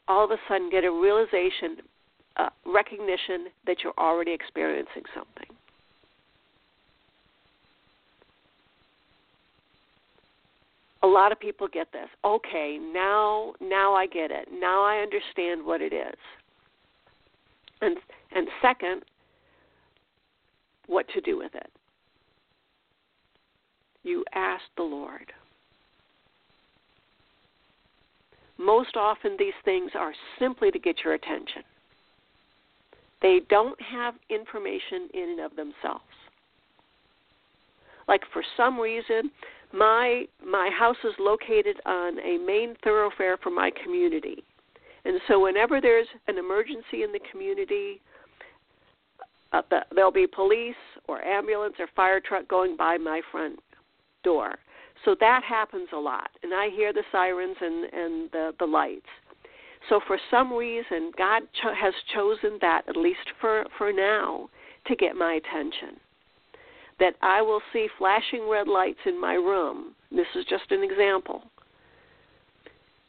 all 0.09 0.25
of 0.25 0.31
a 0.31 0.37
sudden 0.49 0.71
get 0.71 0.85
a 0.85 0.91
realization, 0.91 1.79
uh, 2.37 2.49
recognition 2.67 3.47
that 3.67 3.79
you're 3.83 3.95
already 3.99 4.33
experiencing 4.33 5.03
something. 5.15 5.49
A 11.03 11.07
lot 11.07 11.33
of 11.33 11.39
people 11.39 11.69
get 11.69 11.93
this. 11.93 12.09
Okay, 12.25 12.79
now 12.81 13.53
now 13.61 13.95
I 13.95 14.07
get 14.07 14.31
it. 14.31 14.49
Now 14.51 14.83
I 14.83 15.03
understand 15.03 15.65
what 15.65 15.83
it 15.83 15.93
is. 15.93 16.19
And 17.83 17.99
and 18.35 18.49
second, 18.63 19.03
what 20.87 21.07
to 21.09 21.21
do 21.21 21.37
with 21.37 21.55
it. 21.55 21.71
You 24.03 24.25
ask 24.35 24.63
the 24.77 24.83
Lord. 24.83 25.33
Most 28.59 28.97
often 28.97 29.37
these 29.39 29.55
things 29.65 29.91
are 29.95 30.13
simply 30.39 30.71
to 30.71 30.79
get 30.79 30.97
your 31.05 31.15
attention. 31.15 31.63
They 33.23 33.41
don't 33.49 33.81
have 33.81 34.15
information 34.31 35.09
in 35.15 35.37
and 35.39 35.41
of 35.41 35.57
themselves. 35.57 36.05
Like 38.07 38.21
for 38.33 38.43
some 38.57 38.79
reason, 38.79 39.31
my 39.73 40.25
my 40.45 40.71
house 40.79 40.97
is 41.05 41.15
located 41.19 41.81
on 41.87 42.19
a 42.21 42.39
main 42.39 42.77
thoroughfare 42.85 43.39
for 43.43 43.51
my 43.51 43.71
community. 43.83 44.45
And 45.05 45.21
so 45.27 45.43
whenever 45.43 45.81
there's 45.81 46.07
an 46.29 46.39
emergency 46.39 47.03
in 47.03 47.13
the 47.13 47.21
community, 47.31 48.01
uh, 49.53 49.63
there'll 49.95 50.13
be 50.13 50.27
police 50.27 50.75
or 51.09 51.23
ambulance 51.23 51.75
or 51.79 51.87
fire 51.95 52.21
truck 52.21 52.49
going 52.49 52.77
by 52.77 52.97
my 52.99 53.21
front 53.31 53.59
door. 54.23 54.57
So 55.05 55.15
that 55.21 55.43
happens 55.45 55.89
a 55.93 55.99
lot, 55.99 56.31
and 56.43 56.55
I 56.55 56.71
hear 56.71 56.93
the 56.93 57.05
sirens 57.13 57.57
and 57.61 57.85
and 57.93 58.31
the 58.33 58.53
the 58.59 58.67
lights. 58.67 59.07
So 59.89 60.01
for 60.07 60.19
some 60.31 60.53
reason, 60.53 61.13
God 61.17 61.43
cho- 61.63 61.75
has 61.75 61.93
chosen 62.15 62.59
that 62.61 62.89
at 62.89 62.97
least 62.97 63.33
for 63.41 63.65
for 63.77 63.93
now 63.93 64.49
to 64.87 64.97
get 64.97 65.15
my 65.17 65.35
attention. 65.35 66.01
That 67.01 67.15
I 67.23 67.43
will 67.43 67.61
see 67.73 67.89
flashing 67.99 68.49
red 68.49 68.69
lights 68.69 69.01
in 69.05 69.21
my 69.21 69.35
room. 69.35 69.95
This 70.11 70.27
is 70.35 70.45
just 70.47 70.71
an 70.71 70.83
example. 70.83 71.43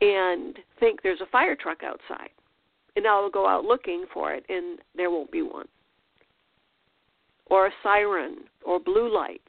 And 0.02 0.58
think 0.80 1.02
there's 1.02 1.22
a 1.22 1.28
fire 1.28 1.56
truck 1.56 1.84
outside. 1.84 2.30
And 2.96 3.06
I'll 3.06 3.30
go 3.30 3.48
out 3.48 3.64
looking 3.64 4.06
for 4.14 4.34
it 4.34 4.44
and 4.50 4.80
there 4.96 5.12
won't 5.12 5.32
be 5.32 5.42
one. 5.42 5.68
Or 7.48 7.68
a 7.68 7.72
siren 7.84 8.38
or 8.66 8.80
blue 8.80 9.14
lights 9.14 9.42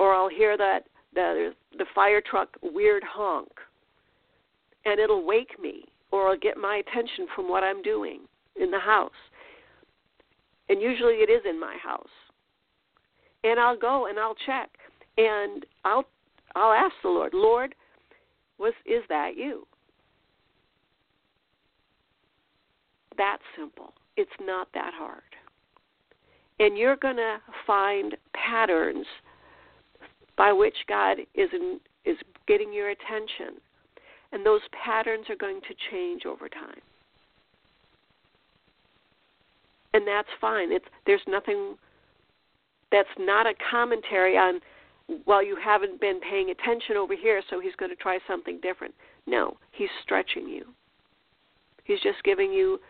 or 0.00 0.14
I'll 0.14 0.28
hear 0.40 0.56
that 0.56 0.80
the 1.14 1.52
the 1.78 1.86
fire 1.94 2.22
truck 2.28 2.48
weird 2.62 3.04
honk, 3.04 3.52
and 4.84 4.98
it'll 4.98 5.24
wake 5.24 5.54
me, 5.60 5.84
or 6.10 6.24
it'll 6.24 6.40
get 6.40 6.56
my 6.56 6.76
attention 6.82 7.26
from 7.34 7.48
what 7.48 7.62
I'm 7.62 7.82
doing 7.82 8.22
in 8.56 8.70
the 8.70 8.80
house. 8.80 9.20
and 10.70 10.80
usually 10.80 11.14
it 11.14 11.28
is 11.28 11.42
in 11.48 11.58
my 11.58 11.76
house. 11.82 12.08
And 13.42 13.58
I'll 13.58 13.76
go 13.76 14.06
and 14.06 14.18
I'll 14.18 14.36
check, 14.46 14.70
and 15.18 15.66
I'll 15.84 16.04
I'll 16.54 16.72
ask 16.72 16.94
the 17.02 17.08
Lord, 17.08 17.32
Lord, 17.34 17.74
was 18.58 18.72
is 18.86 19.02
that 19.08 19.36
you? 19.36 19.66
That 23.16 23.38
simple. 23.58 23.92
It's 24.16 24.30
not 24.40 24.68
that 24.74 24.92
hard. 24.94 25.22
And 26.58 26.76
you're 26.76 26.96
going 26.96 27.16
to 27.16 27.38
find 27.66 28.16
patterns 28.34 29.06
by 30.40 30.54
which 30.54 30.76
God 30.88 31.18
is 31.34 31.50
in, 31.52 31.78
is 32.06 32.16
getting 32.48 32.72
your 32.72 32.88
attention. 32.88 33.60
And 34.32 34.46
those 34.46 34.62
patterns 34.72 35.26
are 35.28 35.36
going 35.36 35.60
to 35.60 35.74
change 35.90 36.24
over 36.24 36.48
time. 36.48 36.80
And 39.92 40.08
that's 40.08 40.30
fine. 40.40 40.72
It's 40.72 40.86
there's 41.04 41.20
nothing 41.28 41.74
that's 42.90 43.10
not 43.18 43.46
a 43.46 43.52
commentary 43.70 44.38
on 44.38 44.60
well 45.26 45.44
you 45.44 45.58
haven't 45.62 46.00
been 46.00 46.20
paying 46.20 46.48
attention 46.48 46.96
over 46.96 47.14
here 47.14 47.42
so 47.50 47.60
he's 47.60 47.74
going 47.76 47.90
to 47.90 47.96
try 47.96 48.18
something 48.26 48.60
different. 48.62 48.94
No, 49.26 49.58
he's 49.72 49.90
stretching 50.02 50.48
you. 50.48 50.64
He's 51.84 52.00
just 52.00 52.24
giving 52.24 52.50
you 52.50 52.80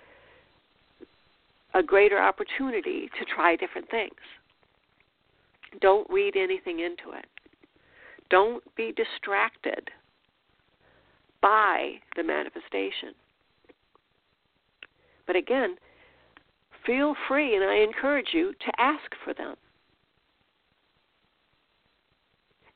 a 1.75 1.83
greater 1.83 2.21
opportunity 2.23 3.11
to 3.19 3.25
try 3.35 3.57
different 3.57 3.91
things. 3.91 4.15
Don't 5.81 6.09
read 6.09 6.37
anything 6.37 6.79
into 6.79 7.19
it. 7.19 7.27
Don't 8.31 8.63
be 8.77 8.93
distracted 8.93 9.91
by 11.43 11.95
the 12.17 12.23
manifestation. 12.23 13.15
But 15.27 15.37
again, 15.37 15.77
feel 16.87 17.15
free, 17.29 17.55
and 17.55 17.65
I 17.65 17.77
encourage 17.77 18.29
you 18.33 18.53
to 18.53 18.81
ask 18.81 19.11
for 19.25 19.35
them. 19.35 19.57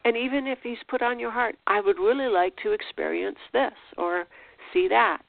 And 0.04 0.16
even 0.16 0.46
if 0.46 0.58
he's 0.62 0.78
put 0.88 1.02
on 1.02 1.18
your 1.18 1.30
heart, 1.30 1.56
I 1.66 1.80
would 1.80 1.98
really 1.98 2.28
like 2.28 2.54
to 2.62 2.72
experience 2.72 3.38
this 3.52 3.72
or 3.96 4.26
see 4.72 4.86
that. 4.88 5.22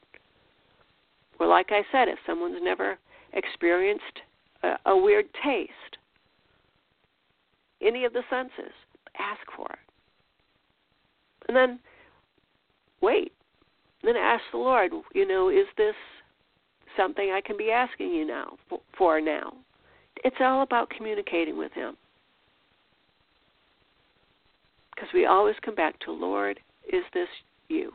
Or, 1.40 1.48
like 1.48 1.68
I 1.70 1.82
said, 1.92 2.08
if 2.08 2.20
someone's 2.26 2.60
never 2.62 2.98
experienced 3.34 4.04
a, 4.64 4.76
a 4.86 4.98
weird 4.98 5.26
taste, 5.44 5.72
any 7.82 8.06
of 8.06 8.14
the 8.14 8.24
senses, 8.30 8.74
ask 9.18 9.42
for 9.56 9.68
it. 9.72 9.85
And 11.48 11.56
then 11.56 11.80
wait. 13.02 13.32
And 14.02 14.16
Then 14.16 14.22
ask 14.22 14.44
the 14.52 14.58
Lord, 14.58 14.92
you 15.14 15.28
know, 15.28 15.50
is 15.50 15.68
this 15.78 15.96
something 16.98 17.32
I 17.32 17.42
can 17.42 17.58
be 17.58 17.72
asking 17.72 18.14
you 18.14 18.26
now 18.26 18.58
for 18.98 19.20
now? 19.22 19.54
It's 20.24 20.36
all 20.40 20.62
about 20.62 20.90
communicating 20.90 21.58
with 21.58 21.72
Him. 21.74 21.96
Because 24.94 25.10
we 25.14 25.26
always 25.26 25.56
come 25.64 25.76
back 25.76 26.00
to, 26.02 26.12
Lord, 26.12 26.60
is 26.92 27.04
this 27.14 27.28
you? 27.68 27.92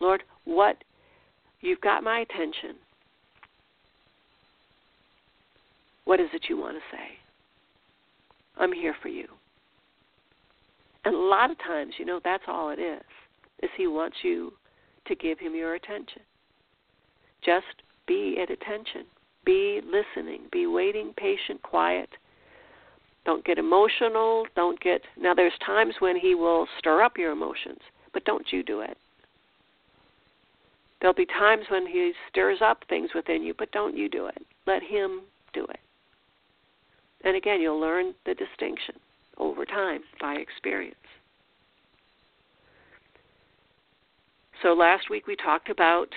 Lord, 0.00 0.22
what? 0.44 0.76
You've 1.60 1.80
got 1.82 2.02
my 2.02 2.20
attention. 2.20 2.76
What 6.06 6.20
is 6.20 6.28
it 6.32 6.46
you 6.48 6.56
want 6.56 6.76
to 6.76 6.96
say? 6.96 7.18
I'm 8.56 8.72
here 8.72 8.94
for 9.02 9.08
you. 9.08 9.26
And 11.04 11.14
a 11.14 11.18
lot 11.18 11.50
of 11.50 11.58
times, 11.58 11.94
you 11.98 12.04
know, 12.04 12.20
that's 12.22 12.44
all 12.46 12.70
it 12.70 12.78
is. 12.78 13.02
Is 13.62 13.70
he 13.76 13.86
wants 13.86 14.18
you 14.22 14.52
to 15.06 15.14
give 15.14 15.38
him 15.38 15.54
your 15.54 15.74
attention. 15.74 16.22
Just 17.44 17.66
be 18.06 18.38
at 18.40 18.50
attention. 18.50 19.04
Be 19.44 19.80
listening. 19.84 20.42
Be 20.52 20.66
waiting, 20.66 21.12
patient, 21.16 21.62
quiet. 21.62 22.10
Don't 23.24 23.44
get 23.44 23.58
emotional. 23.58 24.46
Don't 24.56 24.80
get 24.80 25.02
Now 25.18 25.34
there's 25.34 25.52
times 25.64 25.94
when 25.98 26.18
he 26.18 26.34
will 26.34 26.66
stir 26.78 27.02
up 27.02 27.16
your 27.16 27.32
emotions, 27.32 27.80
but 28.12 28.24
don't 28.24 28.46
you 28.50 28.62
do 28.62 28.80
it. 28.80 28.96
There'll 31.00 31.14
be 31.14 31.26
times 31.26 31.64
when 31.70 31.86
he 31.86 32.12
stirs 32.28 32.58
up 32.62 32.84
things 32.88 33.10
within 33.14 33.42
you, 33.42 33.54
but 33.56 33.72
don't 33.72 33.96
you 33.96 34.08
do 34.08 34.26
it. 34.26 34.42
Let 34.66 34.82
him 34.82 35.22
do 35.54 35.64
it. 35.64 35.80
And 37.24 37.36
again, 37.36 37.60
you'll 37.60 37.80
learn 37.80 38.14
the 38.26 38.34
distinction 38.34 38.96
over 39.40 39.64
time 39.64 40.02
by 40.20 40.34
experience. 40.34 40.94
So 44.62 44.74
last 44.74 45.08
week 45.10 45.26
we 45.26 45.36
talked 45.36 45.70
about 45.70 46.08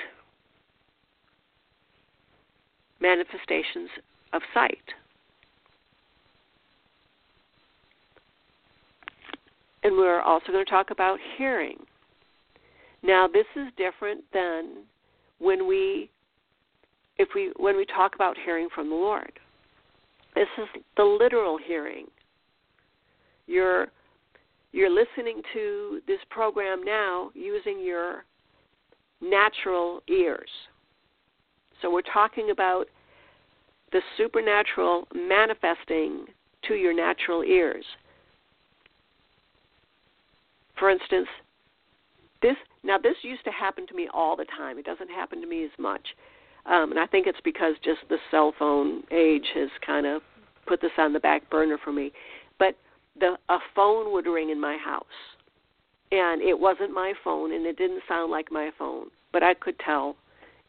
manifestations 2.99 3.89
of 4.33 4.41
sight. 4.53 4.77
And 9.83 9.95
we're 9.95 10.21
also 10.21 10.51
going 10.51 10.63
to 10.63 10.71
talk 10.71 10.91
about 10.91 11.19
hearing. 11.37 11.77
Now 13.01 13.27
this 13.27 13.45
is 13.55 13.67
different 13.77 14.23
than 14.33 14.83
when 15.39 15.67
we 15.67 16.09
if 17.17 17.29
we 17.35 17.51
when 17.57 17.75
we 17.75 17.85
talk 17.85 18.15
about 18.15 18.37
hearing 18.43 18.69
from 18.73 18.89
the 18.89 18.95
Lord. 18.95 19.31
This 20.35 20.47
is 20.57 20.67
the 20.97 21.03
literal 21.03 21.57
hearing. 21.57 22.07
You're 23.47 23.87
you're 24.71 24.89
listening 24.89 25.41
to 25.53 26.01
this 26.07 26.19
program 26.29 26.83
now 26.83 27.29
using 27.35 27.79
your 27.79 28.25
natural 29.21 30.01
ears. 30.09 30.49
So 31.81 31.91
we're 31.91 32.01
talking 32.01 32.49
about 32.51 32.85
the 33.91 34.01
supernatural 34.17 35.07
manifesting 35.13 36.25
to 36.67 36.73
your 36.73 36.93
natural 36.93 37.43
ears. 37.43 37.85
For 40.79 40.89
instance, 40.89 41.27
this 42.41 42.55
now 42.83 42.97
this 42.97 43.15
used 43.21 43.43
to 43.45 43.51
happen 43.51 43.85
to 43.87 43.93
me 43.93 44.09
all 44.13 44.35
the 44.35 44.45
time. 44.57 44.77
It 44.77 44.85
doesn't 44.85 45.09
happen 45.09 45.39
to 45.41 45.47
me 45.47 45.63
as 45.63 45.71
much. 45.77 46.05
Um, 46.65 46.91
and 46.91 46.99
I 46.99 47.05
think 47.05 47.27
it's 47.27 47.39
because 47.43 47.75
just 47.83 47.99
the 48.09 48.17
cell 48.31 48.53
phone 48.57 49.03
age 49.11 49.45
has 49.53 49.69
kind 49.85 50.05
of 50.05 50.21
put 50.65 50.81
this 50.81 50.91
on 50.97 51.13
the 51.13 51.19
back 51.19 51.49
burner 51.49 51.77
for 51.83 51.91
me. 51.91 52.11
The 53.19 53.37
a 53.49 53.57
phone 53.75 54.11
would 54.13 54.25
ring 54.25 54.49
in 54.49 54.59
my 54.59 54.77
house, 54.77 55.05
and 56.11 56.41
it 56.41 56.57
wasn't 56.57 56.93
my 56.93 57.13
phone, 57.23 57.53
and 57.53 57.65
it 57.65 57.77
didn't 57.77 58.01
sound 58.07 58.31
like 58.31 58.51
my 58.51 58.71
phone, 58.77 59.07
but 59.31 59.43
I 59.43 59.53
could 59.53 59.77
tell 59.79 60.15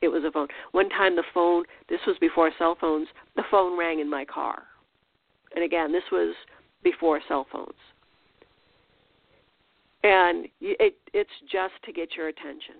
it 0.02 0.08
was 0.08 0.24
a 0.24 0.30
phone. 0.30 0.48
One 0.72 0.88
time, 0.90 1.16
the 1.16 1.24
phone. 1.32 1.64
This 1.88 2.00
was 2.06 2.16
before 2.20 2.50
cell 2.58 2.76
phones. 2.80 3.08
The 3.36 3.44
phone 3.50 3.78
rang 3.78 4.00
in 4.00 4.10
my 4.10 4.24
car, 4.24 4.64
and 5.54 5.64
again, 5.64 5.92
this 5.92 6.04
was 6.12 6.34
before 6.82 7.20
cell 7.28 7.46
phones. 7.50 7.72
And 10.02 10.48
it, 10.60 10.96
it's 11.14 11.30
just 11.50 11.72
to 11.86 11.92
get 11.92 12.14
your 12.14 12.28
attention 12.28 12.74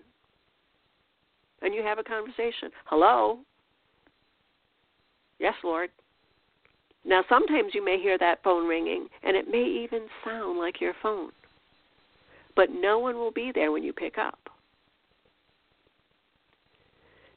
and 1.65 1.75
you 1.75 1.83
have 1.83 1.99
a 1.99 2.05
conversation. 2.05 2.71
Hello? 2.85 3.39
Yes, 5.39 5.55
Lord. 5.65 5.91
Now, 7.05 7.23
sometimes 7.29 7.75
you 7.75 7.85
may 7.85 7.99
hear 8.01 8.17
that 8.19 8.43
phone 8.43 8.67
ringing, 8.67 9.09
and 9.23 9.37
it 9.37 9.49
may 9.51 9.65
even 9.65 10.07
sound 10.25 10.59
like 10.59 10.81
your 10.81 10.95
phone. 11.03 11.31
But 12.57 12.71
no 12.71 12.99
one 12.99 13.17
will 13.17 13.33
be 13.33 13.53
there 13.55 13.73
when 13.73 13.83
you 13.83 13.93
pick 13.93 14.17
up. 14.17 14.39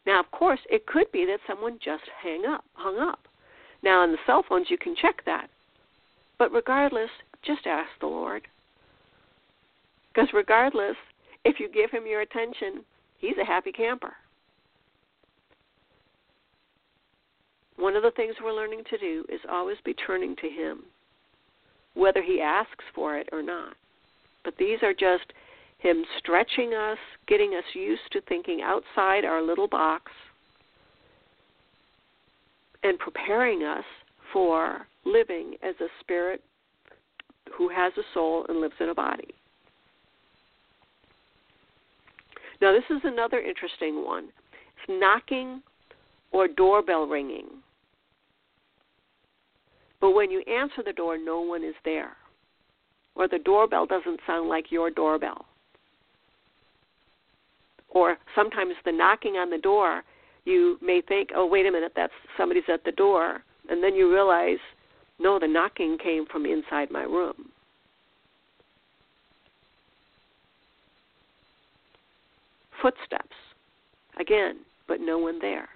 Now, 0.05 0.21
of 0.21 0.31
course, 0.31 0.59
it 0.69 0.87
could 0.87 1.11
be 1.11 1.25
that 1.25 1.39
someone 1.45 1.79
just 1.83 2.03
hang 2.23 2.45
up, 2.45 2.63
hung 2.73 2.97
up. 2.97 3.19
Now, 3.83 4.01
on 4.01 4.13
the 4.13 4.17
cell 4.25 4.43
phones, 4.47 4.67
you 4.69 4.77
can 4.77 4.95
check 4.95 5.23
that. 5.25 5.49
But 6.39 6.53
regardless, 6.53 7.09
just 7.43 7.67
ask 7.67 7.89
the 7.99 8.07
Lord. 8.07 8.47
Because 10.13 10.29
regardless, 10.33 10.95
if 11.43 11.59
you 11.59 11.69
give 11.69 11.91
him 11.91 12.07
your 12.07 12.21
attention, 12.21 12.85
he's 13.19 13.37
a 13.41 13.45
happy 13.45 13.71
camper. 13.71 14.13
One 17.77 17.95
of 17.95 18.03
the 18.03 18.11
things 18.11 18.35
we're 18.43 18.53
learning 18.53 18.83
to 18.89 18.97
do 18.97 19.23
is 19.29 19.39
always 19.49 19.77
be 19.85 19.93
turning 19.93 20.35
to 20.37 20.49
him, 20.49 20.83
whether 21.93 22.21
he 22.21 22.41
asks 22.41 22.83
for 22.93 23.17
it 23.17 23.29
or 23.31 23.43
not. 23.43 23.75
But 24.43 24.55
these 24.57 24.79
are 24.81 24.93
just 24.93 25.31
him 25.79 26.03
stretching 26.17 26.73
us, 26.73 26.97
getting 27.27 27.53
us 27.53 27.63
used 27.73 28.01
to 28.11 28.21
thinking 28.21 28.61
outside 28.63 29.25
our 29.25 29.41
little 29.41 29.67
box, 29.67 30.11
and 32.83 32.97
preparing 32.97 33.63
us 33.63 33.85
for 34.33 34.87
living 35.05 35.55
as 35.61 35.75
a 35.79 35.87
spirit 35.99 36.41
who 37.55 37.69
has 37.69 37.93
a 37.97 38.03
soul 38.13 38.45
and 38.49 38.59
lives 38.59 38.75
in 38.79 38.89
a 38.89 38.95
body. 38.95 39.33
Now, 42.59 42.71
this 42.71 42.83
is 42.89 43.01
another 43.03 43.39
interesting 43.39 44.03
one. 44.03 44.25
It's 44.25 44.99
knocking 44.99 45.61
or 46.31 46.47
doorbell 46.47 47.05
ringing. 47.05 47.45
But 50.07 50.15
when 50.15 50.31
you 50.31 50.39
answer 50.43 50.81
the 50.85 50.93
door, 50.93 51.17
no 51.17 51.41
one 51.41 51.65
is 51.65 51.75
there. 51.83 52.15
Or 53.15 53.27
the 53.27 53.39
doorbell 53.39 53.85
doesn't 53.85 54.21
sound 54.25 54.47
like 54.47 54.71
your 54.71 54.89
doorbell. 54.89 55.43
Or 57.89 58.15
sometimes 58.33 58.75
the 58.85 58.93
knocking 58.93 59.33
on 59.33 59.49
the 59.49 59.57
door, 59.57 60.03
you 60.45 60.77
may 60.81 61.01
think, 61.01 61.31
oh, 61.35 61.45
wait 61.45 61.65
a 61.65 61.71
minute, 61.73 61.91
that's 61.93 62.13
somebody's 62.37 62.63
at 62.71 62.85
the 62.85 62.93
door. 62.93 63.43
And 63.67 63.83
then 63.83 63.95
you 63.95 64.09
realize, 64.09 64.59
no, 65.19 65.39
the 65.39 65.47
knocking 65.49 65.97
came 66.01 66.25
from 66.25 66.45
inside 66.45 66.89
my 66.89 67.03
room. 67.03 67.49
Footsteps, 72.81 73.35
again, 74.17 74.59
but 74.87 75.01
no 75.01 75.17
one 75.17 75.37
there. 75.41 75.67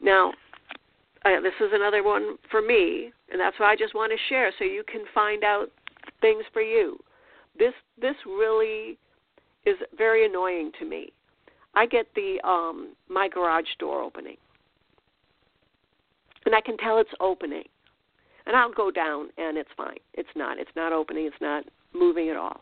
Now, 0.00 0.32
uh, 1.24 1.40
this 1.40 1.54
is 1.60 1.70
another 1.72 2.02
one 2.02 2.36
for 2.50 2.60
me, 2.60 3.12
and 3.30 3.40
that's 3.40 3.58
why 3.58 3.72
I 3.72 3.76
just 3.76 3.94
want 3.94 4.12
to 4.12 4.18
share 4.28 4.52
so 4.58 4.64
you 4.64 4.84
can 4.90 5.04
find 5.14 5.42
out 5.42 5.70
things 6.20 6.44
for 6.52 6.62
you. 6.62 6.98
This 7.58 7.72
this 8.00 8.16
really 8.26 8.98
is 9.64 9.76
very 9.96 10.26
annoying 10.26 10.70
to 10.78 10.84
me. 10.84 11.12
I 11.74 11.86
get 11.86 12.06
the 12.14 12.38
um 12.46 12.94
my 13.08 13.28
garage 13.28 13.68
door 13.78 14.02
opening. 14.02 14.36
And 16.46 16.54
I 16.54 16.60
can 16.60 16.76
tell 16.76 16.98
it's 16.98 17.10
opening. 17.20 17.64
And 18.46 18.54
I'll 18.54 18.72
go 18.72 18.90
down 18.90 19.30
and 19.38 19.56
it's 19.56 19.70
fine. 19.74 19.96
It's 20.12 20.28
not. 20.36 20.58
It's 20.58 20.70
not 20.76 20.92
opening. 20.92 21.24
It's 21.26 21.40
not 21.40 21.64
moving 21.94 22.28
at 22.28 22.36
all. 22.36 22.60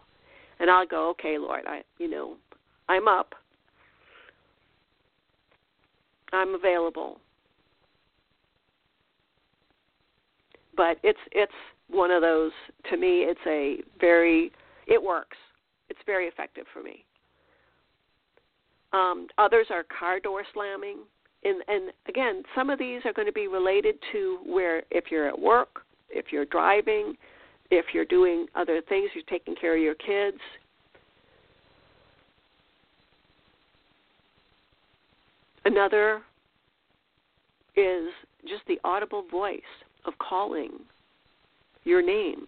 And 0.60 0.70
I'll 0.70 0.86
go, 0.86 1.08
"Okay, 1.10 1.38
Lord, 1.38 1.62
I 1.66 1.82
you 1.98 2.08
know, 2.08 2.36
I'm 2.88 3.08
up. 3.08 3.34
I'm 6.32 6.54
available. 6.54 7.18
But 10.76 10.98
it's 11.02 11.18
it's 11.32 11.52
one 11.88 12.10
of 12.10 12.22
those 12.22 12.52
to 12.90 12.96
me 12.96 13.22
it's 13.22 13.40
a 13.46 13.78
very 14.00 14.52
it 14.86 15.02
works. 15.02 15.36
It's 15.88 16.00
very 16.06 16.26
effective 16.26 16.64
for 16.72 16.82
me. 16.82 17.04
Um, 18.92 19.28
others 19.38 19.66
are 19.70 19.84
car 19.84 20.20
door 20.20 20.42
slamming. 20.54 20.98
And 21.44 21.62
and 21.68 21.92
again 22.08 22.42
some 22.54 22.70
of 22.70 22.78
these 22.78 23.00
are 23.04 23.12
going 23.12 23.26
to 23.26 23.32
be 23.32 23.48
related 23.48 23.96
to 24.12 24.38
where 24.44 24.82
if 24.90 25.10
you're 25.10 25.28
at 25.28 25.38
work 25.38 25.80
if 26.08 26.26
you're 26.30 26.44
driving 26.44 27.16
if 27.70 27.86
you're 27.94 28.04
doing 28.04 28.46
other 28.54 28.82
things 28.88 29.10
you're 29.14 29.24
taking 29.28 29.54
care 29.56 29.76
of 29.76 29.82
your 29.82 29.94
kids. 29.94 30.38
Another 35.64 36.22
is 37.76 38.08
just 38.46 38.62
the 38.66 38.78
audible 38.84 39.24
voice 39.30 39.60
of 40.04 40.14
calling 40.18 40.70
your 41.84 42.02
name 42.02 42.46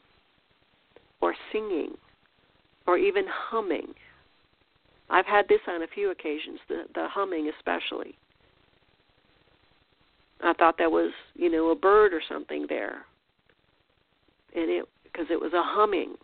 or 1.20 1.34
singing 1.52 1.92
or 2.86 2.98
even 2.98 3.24
humming. 3.28 3.94
I've 5.10 5.26
had 5.26 5.46
this 5.48 5.60
on 5.68 5.82
a 5.82 5.86
few 5.86 6.10
occasions, 6.10 6.58
the, 6.68 6.84
the 6.94 7.08
humming 7.08 7.50
especially. 7.56 8.16
I 10.42 10.52
thought 10.54 10.76
that 10.78 10.90
was, 10.90 11.12
you 11.34 11.50
know, 11.50 11.70
a 11.70 11.74
bird 11.74 12.12
or 12.12 12.20
something 12.28 12.66
there. 12.68 13.06
And 14.54 14.70
it 14.70 14.84
because 15.04 15.26
it 15.30 15.40
was 15.40 15.52
a 15.52 15.62
humming. 15.62 16.14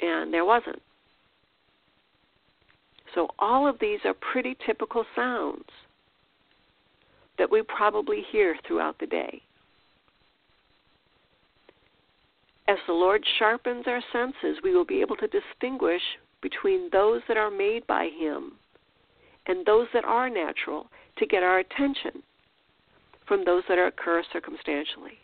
And 0.00 0.34
there 0.34 0.44
wasn't. 0.44 0.82
So 3.14 3.28
all 3.38 3.68
of 3.68 3.78
these 3.80 4.00
are 4.04 4.14
pretty 4.14 4.56
typical 4.66 5.04
sounds 5.14 5.64
that 7.38 7.50
we 7.50 7.62
probably 7.62 8.22
hear 8.30 8.56
throughout 8.66 8.98
the 8.98 9.06
day. 9.06 9.42
As 12.66 12.78
the 12.86 12.92
Lord 12.92 13.24
sharpens 13.38 13.84
our 13.86 14.02
senses, 14.12 14.62
we 14.62 14.74
will 14.74 14.86
be 14.86 15.00
able 15.00 15.16
to 15.16 15.28
distinguish 15.28 16.02
between 16.40 16.88
those 16.92 17.20
that 17.28 17.36
are 17.36 17.50
made 17.50 17.86
by 17.86 18.08
Him 18.18 18.52
and 19.46 19.66
those 19.66 19.86
that 19.92 20.04
are 20.04 20.30
natural 20.30 20.86
to 21.18 21.26
get 21.26 21.42
our 21.42 21.58
attention 21.58 22.22
from 23.26 23.44
those 23.44 23.62
that 23.68 23.78
occur 23.78 24.22
circumstantially. 24.32 25.18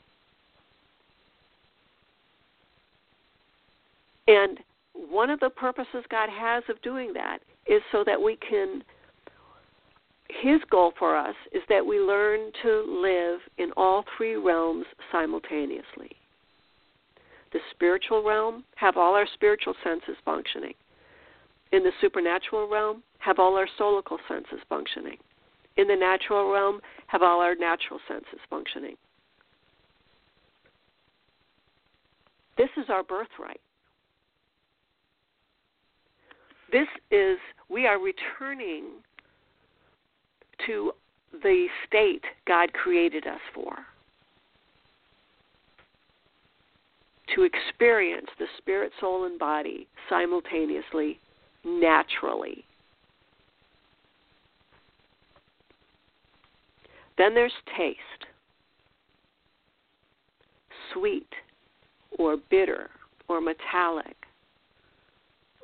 And 4.28 4.58
one 4.94 5.30
of 5.30 5.40
the 5.40 5.50
purposes 5.50 6.04
God 6.10 6.28
has 6.28 6.62
of 6.68 6.80
doing 6.82 7.12
that 7.14 7.38
is 7.66 7.82
so 7.90 8.04
that 8.04 8.20
we 8.20 8.36
can 8.36 8.82
his 10.42 10.60
goal 10.70 10.92
for 10.98 11.16
us 11.16 11.34
is 11.52 11.62
that 11.68 11.84
we 11.84 11.98
learn 11.98 12.52
to 12.62 13.00
live 13.02 13.40
in 13.58 13.72
all 13.76 14.04
three 14.16 14.36
realms 14.36 14.86
simultaneously. 15.10 16.10
The 17.52 17.60
spiritual 17.72 18.22
realm, 18.22 18.64
have 18.76 18.96
all 18.96 19.14
our 19.14 19.26
spiritual 19.34 19.74
senses 19.82 20.16
functioning. 20.24 20.74
In 21.72 21.82
the 21.82 21.92
supernatural 22.00 22.68
realm, 22.68 23.02
have 23.18 23.38
all 23.38 23.56
our 23.56 23.68
soulical 23.78 24.18
senses 24.28 24.60
functioning. 24.68 25.16
In 25.76 25.88
the 25.88 25.96
natural 25.96 26.52
realm, 26.52 26.80
have 27.06 27.22
all 27.22 27.40
our 27.40 27.54
natural 27.54 28.00
senses 28.08 28.40
functioning. 28.48 28.96
This 32.56 32.70
is 32.76 32.86
our 32.88 33.02
birthright. 33.02 33.60
This 36.70 36.88
is, 37.10 37.38
we 37.68 37.86
are 37.86 37.98
returning 37.98 38.84
to 40.66 40.92
the 41.42 41.66
state 41.86 42.22
God 42.46 42.72
created 42.72 43.26
us 43.26 43.40
for. 43.54 43.74
To 47.34 47.42
experience 47.44 48.26
the 48.38 48.46
spirit, 48.58 48.92
soul, 49.00 49.24
and 49.24 49.38
body 49.38 49.86
simultaneously, 50.08 51.20
naturally. 51.64 52.64
Then 57.16 57.34
there's 57.34 57.52
taste 57.76 57.98
sweet, 60.92 61.28
or 62.18 62.36
bitter, 62.50 62.90
or 63.28 63.40
metallic, 63.40 64.16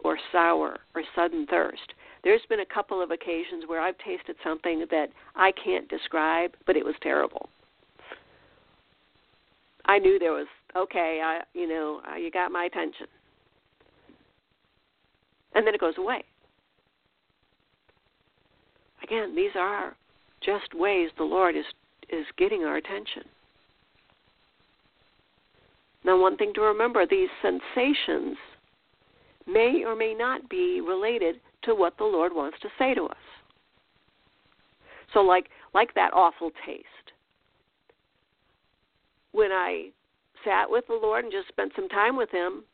or 0.04 0.18
sour, 0.32 0.78
or 0.94 1.02
sudden 1.14 1.46
thirst. 1.46 1.94
There's 2.26 2.42
been 2.48 2.58
a 2.58 2.66
couple 2.66 3.00
of 3.00 3.12
occasions 3.12 3.68
where 3.68 3.80
I've 3.80 3.96
tasted 3.98 4.34
something 4.42 4.84
that 4.90 5.10
I 5.36 5.52
can't 5.52 5.88
describe, 5.88 6.56
but 6.66 6.76
it 6.76 6.84
was 6.84 6.96
terrible. 7.00 7.48
I 9.84 10.00
knew 10.00 10.18
there 10.18 10.32
was 10.32 10.48
okay, 10.74 11.20
I 11.22 11.42
you 11.56 11.68
know, 11.68 12.00
uh, 12.10 12.16
you 12.16 12.32
got 12.32 12.50
my 12.50 12.64
attention. 12.64 13.06
And 15.54 15.64
then 15.64 15.72
it 15.72 15.80
goes 15.80 15.98
away. 15.98 16.24
Again, 19.04 19.36
these 19.36 19.52
are 19.54 19.96
just 20.44 20.74
ways 20.74 21.10
the 21.16 21.22
Lord 21.22 21.54
is 21.54 21.64
is 22.10 22.26
getting 22.36 22.64
our 22.64 22.76
attention. 22.76 23.22
Now, 26.04 26.20
one 26.20 26.36
thing 26.36 26.52
to 26.56 26.60
remember 26.62 27.06
these 27.06 27.28
sensations 27.40 28.36
may 29.46 29.84
or 29.86 29.94
may 29.94 30.12
not 30.12 30.48
be 30.48 30.80
related 30.80 31.36
to 31.62 31.74
what 31.74 31.96
the 31.98 32.04
Lord 32.04 32.32
wants 32.34 32.58
to 32.60 32.68
say 32.78 32.94
to 32.94 33.04
us. 33.04 33.16
So 35.12 35.20
like 35.20 35.48
like 35.74 35.94
that 35.94 36.12
awful 36.12 36.50
taste. 36.64 36.86
When 39.32 39.52
I 39.52 39.90
sat 40.44 40.70
with 40.70 40.86
the 40.86 40.98
Lord 41.00 41.24
and 41.24 41.32
just 41.32 41.48
spent 41.48 41.72
some 41.76 41.88
time 41.88 42.16
with 42.16 42.30
him, 42.30 42.64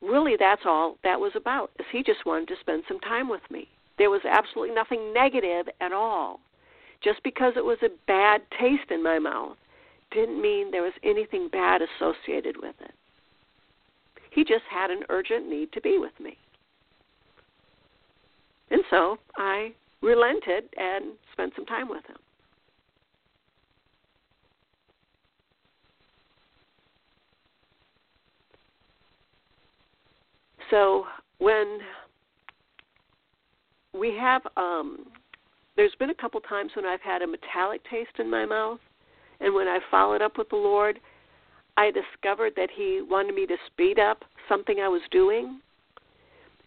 really 0.00 0.36
that's 0.38 0.62
all 0.64 0.98
that 1.04 1.20
was 1.20 1.32
about. 1.36 1.70
Is 1.78 1.86
he 1.92 2.02
just 2.02 2.26
wanted 2.26 2.48
to 2.48 2.60
spend 2.60 2.82
some 2.88 3.00
time 3.00 3.28
with 3.28 3.42
me. 3.50 3.68
There 3.98 4.10
was 4.10 4.22
absolutely 4.28 4.74
nothing 4.74 5.12
negative 5.12 5.68
at 5.80 5.92
all. 5.92 6.40
Just 7.02 7.22
because 7.22 7.54
it 7.56 7.64
was 7.64 7.78
a 7.82 7.90
bad 8.06 8.42
taste 8.58 8.90
in 8.90 9.02
my 9.02 9.18
mouth 9.18 9.56
didn't 10.12 10.40
mean 10.40 10.70
there 10.70 10.82
was 10.82 10.92
anything 11.02 11.48
bad 11.48 11.80
associated 11.82 12.56
with 12.60 12.74
it. 12.80 12.94
He 14.30 14.44
just 14.44 14.64
had 14.70 14.90
an 14.90 15.02
urgent 15.08 15.48
need 15.48 15.72
to 15.72 15.80
be 15.80 15.98
with 15.98 16.18
me. 16.20 16.38
And 18.72 18.82
so 18.88 19.18
I 19.36 19.74
relented 20.00 20.64
and 20.78 21.12
spent 21.32 21.52
some 21.54 21.66
time 21.66 21.90
with 21.90 22.04
him. 22.06 22.16
So 30.70 31.04
when 31.38 31.80
we 33.92 34.16
have, 34.18 34.40
um, 34.56 35.04
there's 35.76 35.94
been 35.98 36.08
a 36.08 36.14
couple 36.14 36.40
times 36.40 36.70
when 36.74 36.86
I've 36.86 37.02
had 37.02 37.20
a 37.20 37.26
metallic 37.26 37.82
taste 37.90 38.18
in 38.18 38.30
my 38.30 38.46
mouth, 38.46 38.80
and 39.40 39.54
when 39.54 39.68
I 39.68 39.80
followed 39.90 40.22
up 40.22 40.38
with 40.38 40.48
the 40.48 40.56
Lord, 40.56 40.98
I 41.76 41.90
discovered 41.90 42.54
that 42.56 42.70
He 42.74 43.02
wanted 43.06 43.34
me 43.34 43.44
to 43.46 43.56
speed 43.66 43.98
up 43.98 44.24
something 44.48 44.80
I 44.80 44.88
was 44.88 45.02
doing, 45.10 45.60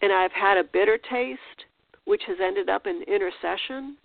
and 0.02 0.12
I've 0.12 0.30
had 0.30 0.56
a 0.56 0.62
bitter 0.62 0.98
taste, 1.10 1.40
which 2.06 2.22
has 2.26 2.38
ended 2.42 2.68
up 2.70 2.86
in 2.86 3.02
intercession. 3.06 3.96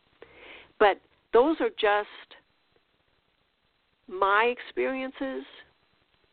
But 0.80 1.00
those 1.34 1.56
are 1.62 1.70
just 1.80 2.08
my 4.08 4.54
experiences, 4.54 5.46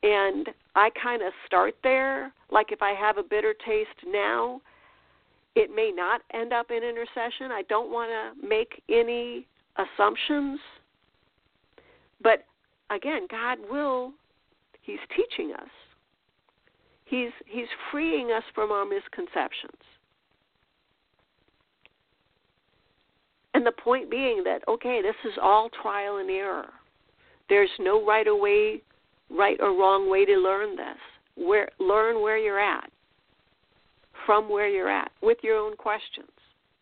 and 0.03 0.49
I 0.75 0.91
kind 1.01 1.23
of 1.23 1.33
start 1.47 1.77
there. 1.83 2.33
Like 2.51 2.73
if 2.73 2.83
I 2.83 2.93
have 2.93 3.19
a 3.19 3.23
bitter 3.23 3.55
taste 3.65 4.01
now, 4.07 4.61
It 5.59 5.75
may 5.75 5.91
not 5.91 6.23
end 6.33 6.53
up 6.53 6.71
in 6.71 6.85
intercession. 6.85 7.51
I 7.51 7.63
don't 7.69 7.91
want 7.91 8.11
to 8.11 8.47
make 8.47 8.81
any 8.89 9.45
assumptions. 9.77 10.61
But 12.23 12.45
again, 12.91 13.27
God 13.29 13.59
will 13.69 14.13
he's 14.83 15.01
teaching 15.17 15.53
us. 15.55 15.69
He's 17.07 17.31
he's 17.47 17.67
freeing 17.91 18.31
us 18.31 18.45
from 18.55 18.71
our 18.71 18.85
misconceptions. 18.85 19.83
And 23.55 23.67
the 23.67 23.73
point 23.73 24.11
being 24.11 24.43
that 24.45 24.63
okay, 24.69 25.01
this 25.03 25.17
is 25.25 25.39
all 25.41 25.71
trial 25.83 26.19
and 26.19 26.31
error. 26.31 26.69
There's 27.49 27.71
no 27.79 28.05
right 28.05 28.27
way 28.29 28.83
right 29.31 29.59
or 29.61 29.71
wrong 29.71 30.11
way 30.11 30.25
to 30.25 30.37
learn 30.37 30.77
this. 30.77 30.97
Where 31.37 31.69
learn 31.79 32.23
where 32.23 32.39
you're 32.39 32.61
at. 32.61 32.91
From 34.27 34.51
where 34.51 34.69
you're 34.69 34.91
at 34.91 35.11
with 35.23 35.39
your 35.43 35.57
own 35.57 35.77
questions, 35.77 36.31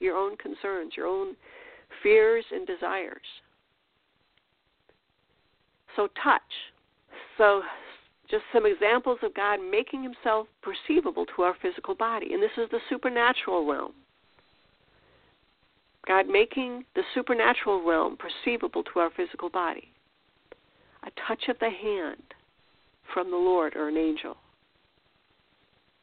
your 0.00 0.16
own 0.16 0.36
concerns, 0.36 0.92
your 0.96 1.06
own 1.06 1.36
fears 2.02 2.44
and 2.50 2.66
desires. 2.66 3.20
So 5.94 6.08
touch. 6.22 6.42
So 7.38 7.62
just 8.30 8.42
some 8.52 8.66
examples 8.66 9.18
of 9.22 9.34
God 9.34 9.58
making 9.70 10.02
himself 10.02 10.48
perceivable 10.62 11.26
to 11.36 11.42
our 11.42 11.54
physical 11.62 11.94
body. 11.94 12.32
And 12.32 12.42
this 12.42 12.50
is 12.56 12.68
the 12.70 12.80
supernatural 12.88 13.66
realm. 13.66 13.92
God 16.06 16.28
making 16.28 16.84
the 16.94 17.02
supernatural 17.14 17.84
realm 17.84 18.16
perceivable 18.16 18.82
to 18.84 19.00
our 19.00 19.10
physical 19.10 19.50
body. 19.50 19.90
A 21.02 21.10
touch 21.26 21.48
of 21.48 21.58
the 21.58 21.70
hand 21.70 22.22
from 23.12 23.30
the 23.30 23.36
Lord 23.36 23.74
or 23.76 23.88
an 23.88 23.96
angel. 23.96 24.36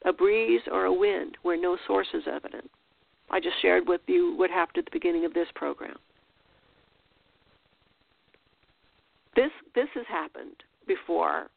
A 0.06 0.12
breeze 0.12 0.62
or 0.72 0.86
a 0.86 0.94
wind 0.94 1.38
where 1.44 1.60
no 1.60 1.78
source 1.88 2.08
is 2.14 2.24
evident. 2.28 2.70
I 3.30 3.40
just 3.40 3.62
shared 3.62 3.88
with 3.88 4.02
you 4.08 4.36
what 4.36 4.50
happened 4.50 4.80
at 4.80 4.86
the 4.86 4.92
beginning 4.92 5.26
of 5.26 5.34
this 5.34 5.48
program. 5.56 5.98
This 9.36 9.52
this 9.74 9.88
has 9.96 10.06
happened 10.08 10.64
before. 10.88 11.50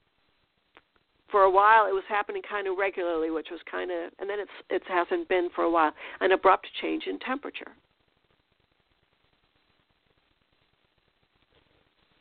For 1.30 1.42
a 1.42 1.50
while, 1.50 1.87
it 1.87 1.92
was 1.92 2.04
happening 2.09 2.40
kind 2.48 2.68
of 2.68 2.78
regularly, 2.78 3.30
which 3.30 3.48
was 3.50 3.61
kind 3.68 3.90
of, 3.90 4.12
and 4.20 4.30
then 4.30 4.38
it's 4.38 4.50
it 4.70 4.82
hasn't 4.88 5.28
been 5.28 5.48
for 5.54 5.64
a 5.64 5.70
while. 5.70 5.92
An 6.20 6.32
abrupt 6.32 6.68
change 6.80 7.04
in 7.06 7.18
temperature. 7.18 7.72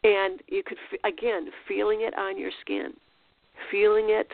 And 0.06 0.40
you 0.48 0.62
could 0.64 0.78
again 1.04 1.48
feeling 1.68 2.02
it 2.02 2.16
on 2.16 2.38
your 2.38 2.52
skin, 2.62 2.94
feeling 3.72 4.06
it 4.10 4.28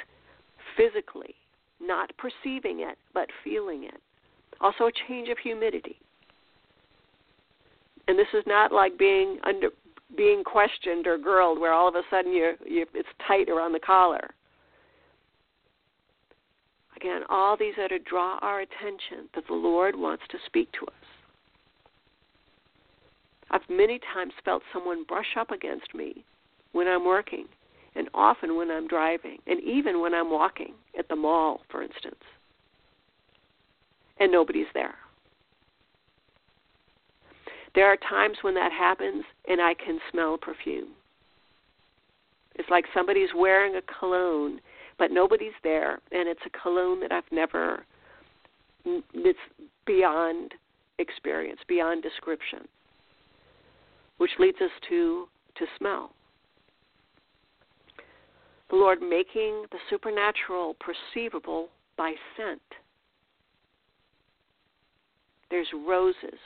physically, 0.75 1.33
not 1.79 2.11
perceiving 2.17 2.81
it, 2.81 2.97
but 3.13 3.29
feeling 3.41 3.85
it. 3.85 4.01
Also, 4.59 4.87
a 4.87 4.91
change 5.07 5.29
of 5.29 5.37
humidity. 5.37 5.95
And 8.09 8.19
this 8.19 8.27
is 8.33 8.43
not 8.45 8.73
like 8.73 8.99
being 8.99 9.39
under 9.45 9.69
being 10.17 10.43
questioned 10.43 11.07
or 11.07 11.17
grilled, 11.17 11.57
where 11.57 11.71
all 11.71 11.87
of 11.87 11.95
a 11.95 12.03
sudden 12.09 12.33
you 12.33 12.51
you 12.65 12.85
it's 12.93 13.07
tight 13.25 13.47
around 13.47 13.71
the 13.71 13.79
collar. 13.79 14.31
Again, 16.97 17.21
all 17.29 17.55
these 17.55 17.75
are 17.77 17.87
to 17.87 17.99
draw 17.99 18.39
our 18.41 18.59
attention 18.59 19.29
that 19.35 19.47
the 19.47 19.53
Lord 19.53 19.95
wants 19.95 20.23
to 20.31 20.37
speak 20.47 20.69
to 20.73 20.85
us. 20.87 21.00
I've 23.51 23.69
many 23.69 23.99
times 24.13 24.33
felt 24.43 24.63
someone 24.73 25.03
brush 25.03 25.35
up 25.37 25.51
against 25.51 25.93
me 25.93 26.23
when 26.71 26.87
I'm 26.87 27.05
working, 27.05 27.45
and 27.95 28.09
often 28.13 28.55
when 28.55 28.71
I'm 28.71 28.87
driving, 28.87 29.37
and 29.45 29.61
even 29.61 29.99
when 29.99 30.13
I'm 30.13 30.31
walking 30.31 30.73
at 30.97 31.09
the 31.09 31.15
mall, 31.15 31.61
for 31.69 31.83
instance, 31.83 32.23
and 34.19 34.31
nobody's 34.31 34.67
there. 34.73 34.95
There 37.75 37.85
are 37.85 37.97
times 37.97 38.37
when 38.41 38.53
that 38.55 38.71
happens 38.71 39.23
and 39.47 39.61
I 39.61 39.73
can 39.73 39.99
smell 40.11 40.37
perfume. 40.37 40.89
It's 42.55 42.69
like 42.69 42.85
somebody's 42.93 43.29
wearing 43.35 43.75
a 43.75 43.99
cologne, 43.99 44.59
but 44.99 45.11
nobody's 45.11 45.53
there, 45.63 45.99
and 46.11 46.27
it's 46.27 46.41
a 46.45 46.61
cologne 46.61 46.99
that 46.99 47.11
I've 47.11 47.31
never, 47.31 47.85
it's 48.85 49.39
beyond 49.85 50.53
experience, 50.99 51.59
beyond 51.67 52.03
description, 52.03 52.67
which 54.21 54.29
leads 54.37 54.61
us 54.61 54.69
to, 54.87 55.27
to 55.55 55.65
smell. 55.79 56.11
The 58.69 58.75
Lord 58.75 59.01
making 59.01 59.63
the 59.71 59.79
supernatural 59.89 60.75
perceivable 60.75 61.69
by 61.97 62.13
scent. 62.37 62.61
There's 65.49 65.65
roses 65.87 66.39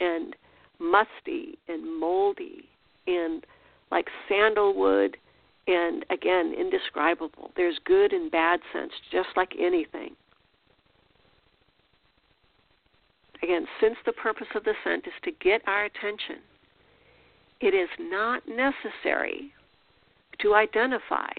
and 0.00 0.34
musty 0.80 1.56
and 1.68 2.00
moldy 2.00 2.68
and 3.06 3.46
like 3.92 4.08
sandalwood 4.28 5.16
and 5.68 6.04
again 6.10 6.52
indescribable. 6.58 7.52
There's 7.54 7.78
good 7.84 8.12
and 8.12 8.28
bad 8.28 8.58
scents 8.72 8.94
just 9.12 9.28
like 9.36 9.52
anything. 9.56 10.16
Again, 13.40 13.68
since 13.80 13.96
the 14.04 14.12
purpose 14.12 14.48
of 14.56 14.64
the 14.64 14.74
scent 14.82 15.06
is 15.06 15.12
to 15.22 15.30
get 15.40 15.62
our 15.68 15.84
attention, 15.84 16.38
it 17.62 17.74
is 17.74 17.88
not 17.98 18.42
necessary 18.48 19.52
to 20.40 20.54
identify 20.54 21.30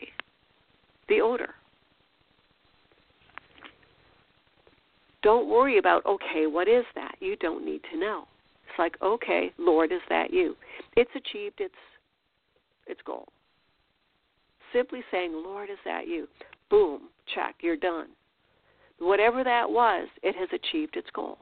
the 1.09 1.19
odor. 1.19 1.53
Don't 5.21 5.49
worry 5.49 5.77
about, 5.77 6.05
okay, 6.05 6.47
what 6.47 6.67
is 6.67 6.85
that? 6.95 7.15
You 7.19 7.35
don't 7.37 7.65
need 7.65 7.81
to 7.91 7.99
know. 7.99 8.25
It's 8.67 8.79
like, 8.79 8.95
okay, 9.01 9.53
Lord, 9.57 9.91
is 9.91 10.01
that 10.09 10.33
you? 10.33 10.55
It's 10.95 11.11
achieved 11.15 11.59
its 11.59 11.75
its 12.87 12.99
goal. 13.05 13.27
Simply 14.73 15.01
saying, 15.11 15.31
Lord, 15.31 15.69
is 15.69 15.77
that 15.85 16.07
you? 16.07 16.27
Boom, 16.69 17.03
check, 17.33 17.55
you're 17.61 17.77
done. 17.77 18.07
Whatever 18.99 19.43
that 19.43 19.69
was, 19.69 20.07
it 20.21 20.35
has 20.35 20.49
achieved 20.51 20.97
its 20.97 21.07
goal. 21.13 21.37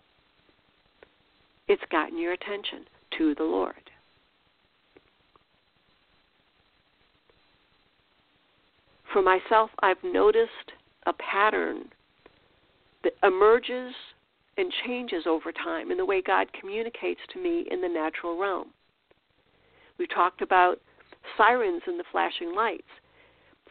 It's 1.67 1.81
gotten 1.91 2.19
your 2.19 2.33
attention 2.33 2.85
to 3.17 3.33
the 3.35 3.43
Lord. 3.43 3.90
For 9.13 9.21
myself, 9.21 9.69
I've 9.81 10.03
noticed 10.03 10.71
a 11.05 11.13
pattern 11.13 11.89
that 13.03 13.13
emerges 13.23 13.93
and 14.57 14.71
changes 14.85 15.23
over 15.27 15.51
time 15.51 15.91
in 15.91 15.97
the 15.97 16.05
way 16.05 16.21
God 16.21 16.47
communicates 16.59 17.21
to 17.33 17.41
me 17.41 17.65
in 17.69 17.81
the 17.81 17.89
natural 17.89 18.37
realm. 18.39 18.69
We 19.97 20.07
talked 20.07 20.41
about 20.41 20.79
sirens 21.37 21.81
and 21.87 21.99
the 21.99 22.03
flashing 22.11 22.55
lights. 22.55 22.87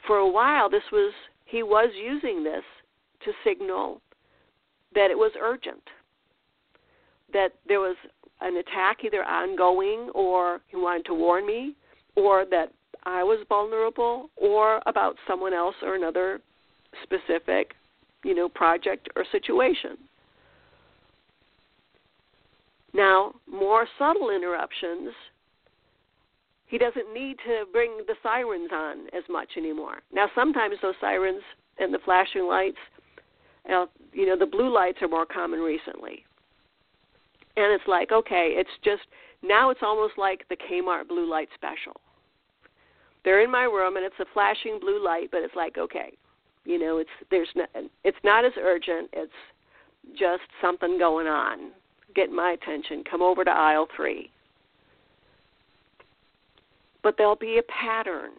For 0.07 0.17
a 0.17 0.29
while, 0.29 0.69
this 0.69 0.83
was 0.93 1.13
he 1.45 1.63
was 1.63 1.91
using 2.01 2.45
this 2.45 2.65
to 3.25 3.33
signal 3.45 4.01
that 4.95 5.11
it 5.11 5.19
was 5.19 5.33
urgent, 5.41 5.83
that 7.33 7.53
there 7.67 7.81
was 7.81 7.97
an 8.41 8.57
attack 8.57 8.99
either 9.05 9.25
ongoing 9.25 10.11
or 10.15 10.61
he 10.69 10.77
wanted 10.77 11.05
to 11.07 11.15
warn 11.15 11.47
me, 11.47 11.75
or 12.17 12.45
that 12.51 12.73
I 13.05 13.23
was 13.23 13.39
vulnerable, 13.49 14.31
or 14.37 14.81
about 14.87 15.17
someone 15.27 15.55
else 15.55 15.75
or 15.83 15.95
another 15.95 16.41
specific, 17.03 17.75
you 18.25 18.35
know, 18.35 18.49
project 18.49 19.09
or 19.17 19.25
situation. 19.33 19.97
Now, 22.93 23.35
more 23.51 23.87
subtle 23.99 24.31
interruptions, 24.31 25.11
he 26.67 26.79
doesn't 26.79 27.13
need 27.13 27.37
to 27.47 27.65
bring 27.73 27.99
the 28.07 28.15
sirens 28.23 28.71
on 28.73 29.07
as 29.13 29.25
much 29.29 29.51
anymore. 29.57 30.03
Now, 30.13 30.29
sometimes 30.35 30.77
those 30.83 30.95
sirens 31.01 31.43
and 31.79 31.93
the 31.95 31.99
flashing 32.05 32.47
lights, 32.47 32.79
uh, 33.73 33.87
you 34.13 34.27
know, 34.27 34.37
the 34.37 34.47
blue 34.47 34.73
lights 34.73 34.99
are 35.03 35.09
more 35.09 35.27
common 35.27 35.61
recently. 35.61 36.25
And 37.57 37.73
it's 37.73 37.87
like, 37.87 38.13
okay, 38.13 38.55
it's 38.57 38.71
just 38.85 39.03
now 39.43 39.71
it's 39.71 39.81
almost 39.83 40.15
like 40.17 40.47
the 40.49 40.57
Kmart 40.57 41.09
blue 41.09 41.29
light 41.29 41.49
special. 41.55 42.01
They're 43.25 43.43
in 43.43 43.51
my 43.51 43.65
room 43.65 43.97
and 43.97 44.05
it's 44.05 44.19
a 44.21 44.25
flashing 44.33 44.79
blue 44.81 45.03
light, 45.05 45.29
but 45.31 45.43
it's 45.43 45.55
like, 45.55 45.77
okay, 45.77 46.13
you 46.65 46.79
know, 46.79 46.99
it's 46.99 47.11
there's 47.31 47.49
not, 47.55 47.69
it's 48.05 48.19
not 48.25 48.45
as 48.45 48.53
urgent. 48.59 49.11
It's 49.13 49.33
just 50.19 50.43
something 50.61 50.99
going 50.99 51.27
on 51.27 51.73
get 52.15 52.31
my 52.31 52.53
attention, 52.53 53.05
come 53.09 53.23
over 53.23 53.45
to 53.45 53.51
aisle 53.51 53.89
three. 53.97 54.31
But 57.03 57.15
there'll 57.17 57.37
be 57.37 57.59
a 57.59 57.63
pattern 57.63 58.33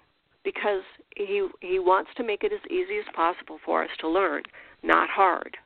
because 0.44 0.84
he 1.16 1.48
he 1.62 1.80
wants 1.80 2.12
to 2.18 2.24
make 2.24 2.44
it 2.44 2.54
as 2.54 2.60
easy 2.72 3.00
as 3.00 3.16
possible 3.16 3.60
for 3.66 3.84
us 3.84 3.90
to 4.00 4.10
learn, 4.10 4.44
not 4.84 5.10
hard. 5.10 5.58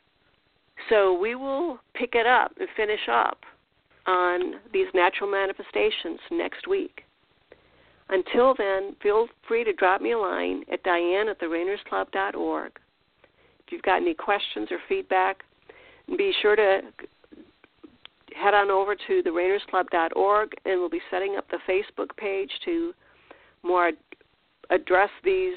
So 0.90 1.18
we 1.18 1.36
will 1.36 1.80
pick 1.94 2.16
it 2.16 2.26
up 2.26 2.54
and 2.60 2.68
finish 2.76 3.08
up 3.12 3.40
on 4.08 4.56
these 4.72 4.88
natural 4.94 5.30
manifestations 5.30 6.20
next 6.32 6.68
week. 6.68 7.04
Until 8.10 8.54
then, 8.56 8.96
feel 9.02 9.28
free 9.48 9.64
to 9.64 9.74
drop 9.74 10.02
me 10.02 10.12
a 10.12 10.18
line 10.18 10.64
at 10.72 10.84
diane 10.84 11.28
at 11.28 11.38
If 11.42 11.82
you've 13.72 13.82
got 13.82 13.98
any 13.98 14.14
questions 14.14 14.72
or 14.72 14.78
feedback, 14.88 15.44
Be 16.08 16.32
sure 16.42 16.56
to 16.56 16.82
head 18.36 18.54
on 18.54 18.70
over 18.70 18.96
to 18.96 19.24
therainersclub.org 19.24 20.52
and 20.66 20.80
we'll 20.80 20.90
be 20.90 21.02
setting 21.10 21.36
up 21.38 21.50
the 21.50 21.60
Facebook 21.68 22.16
page 22.18 22.52
to 22.66 22.94
more 23.64 23.92
address 24.70 25.10
these 25.24 25.56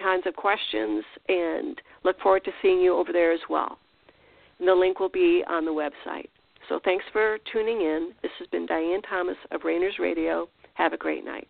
kinds 0.00 0.26
of 0.26 0.36
questions 0.36 1.04
and 1.28 1.80
look 2.04 2.20
forward 2.20 2.44
to 2.44 2.52
seeing 2.62 2.80
you 2.80 2.94
over 2.94 3.12
there 3.12 3.32
as 3.32 3.40
well. 3.48 3.78
And 4.58 4.68
the 4.68 4.74
link 4.74 5.00
will 5.00 5.08
be 5.08 5.42
on 5.48 5.64
the 5.64 5.72
website. 5.72 6.28
So 6.68 6.78
thanks 6.84 7.04
for 7.12 7.38
tuning 7.52 7.80
in. 7.80 8.12
This 8.22 8.30
has 8.38 8.46
been 8.48 8.66
Diane 8.66 9.02
Thomas 9.02 9.36
of 9.50 9.64
Rainers 9.64 9.98
Radio. 9.98 10.48
Have 10.74 10.92
a 10.92 10.96
great 10.96 11.24
night. 11.24 11.48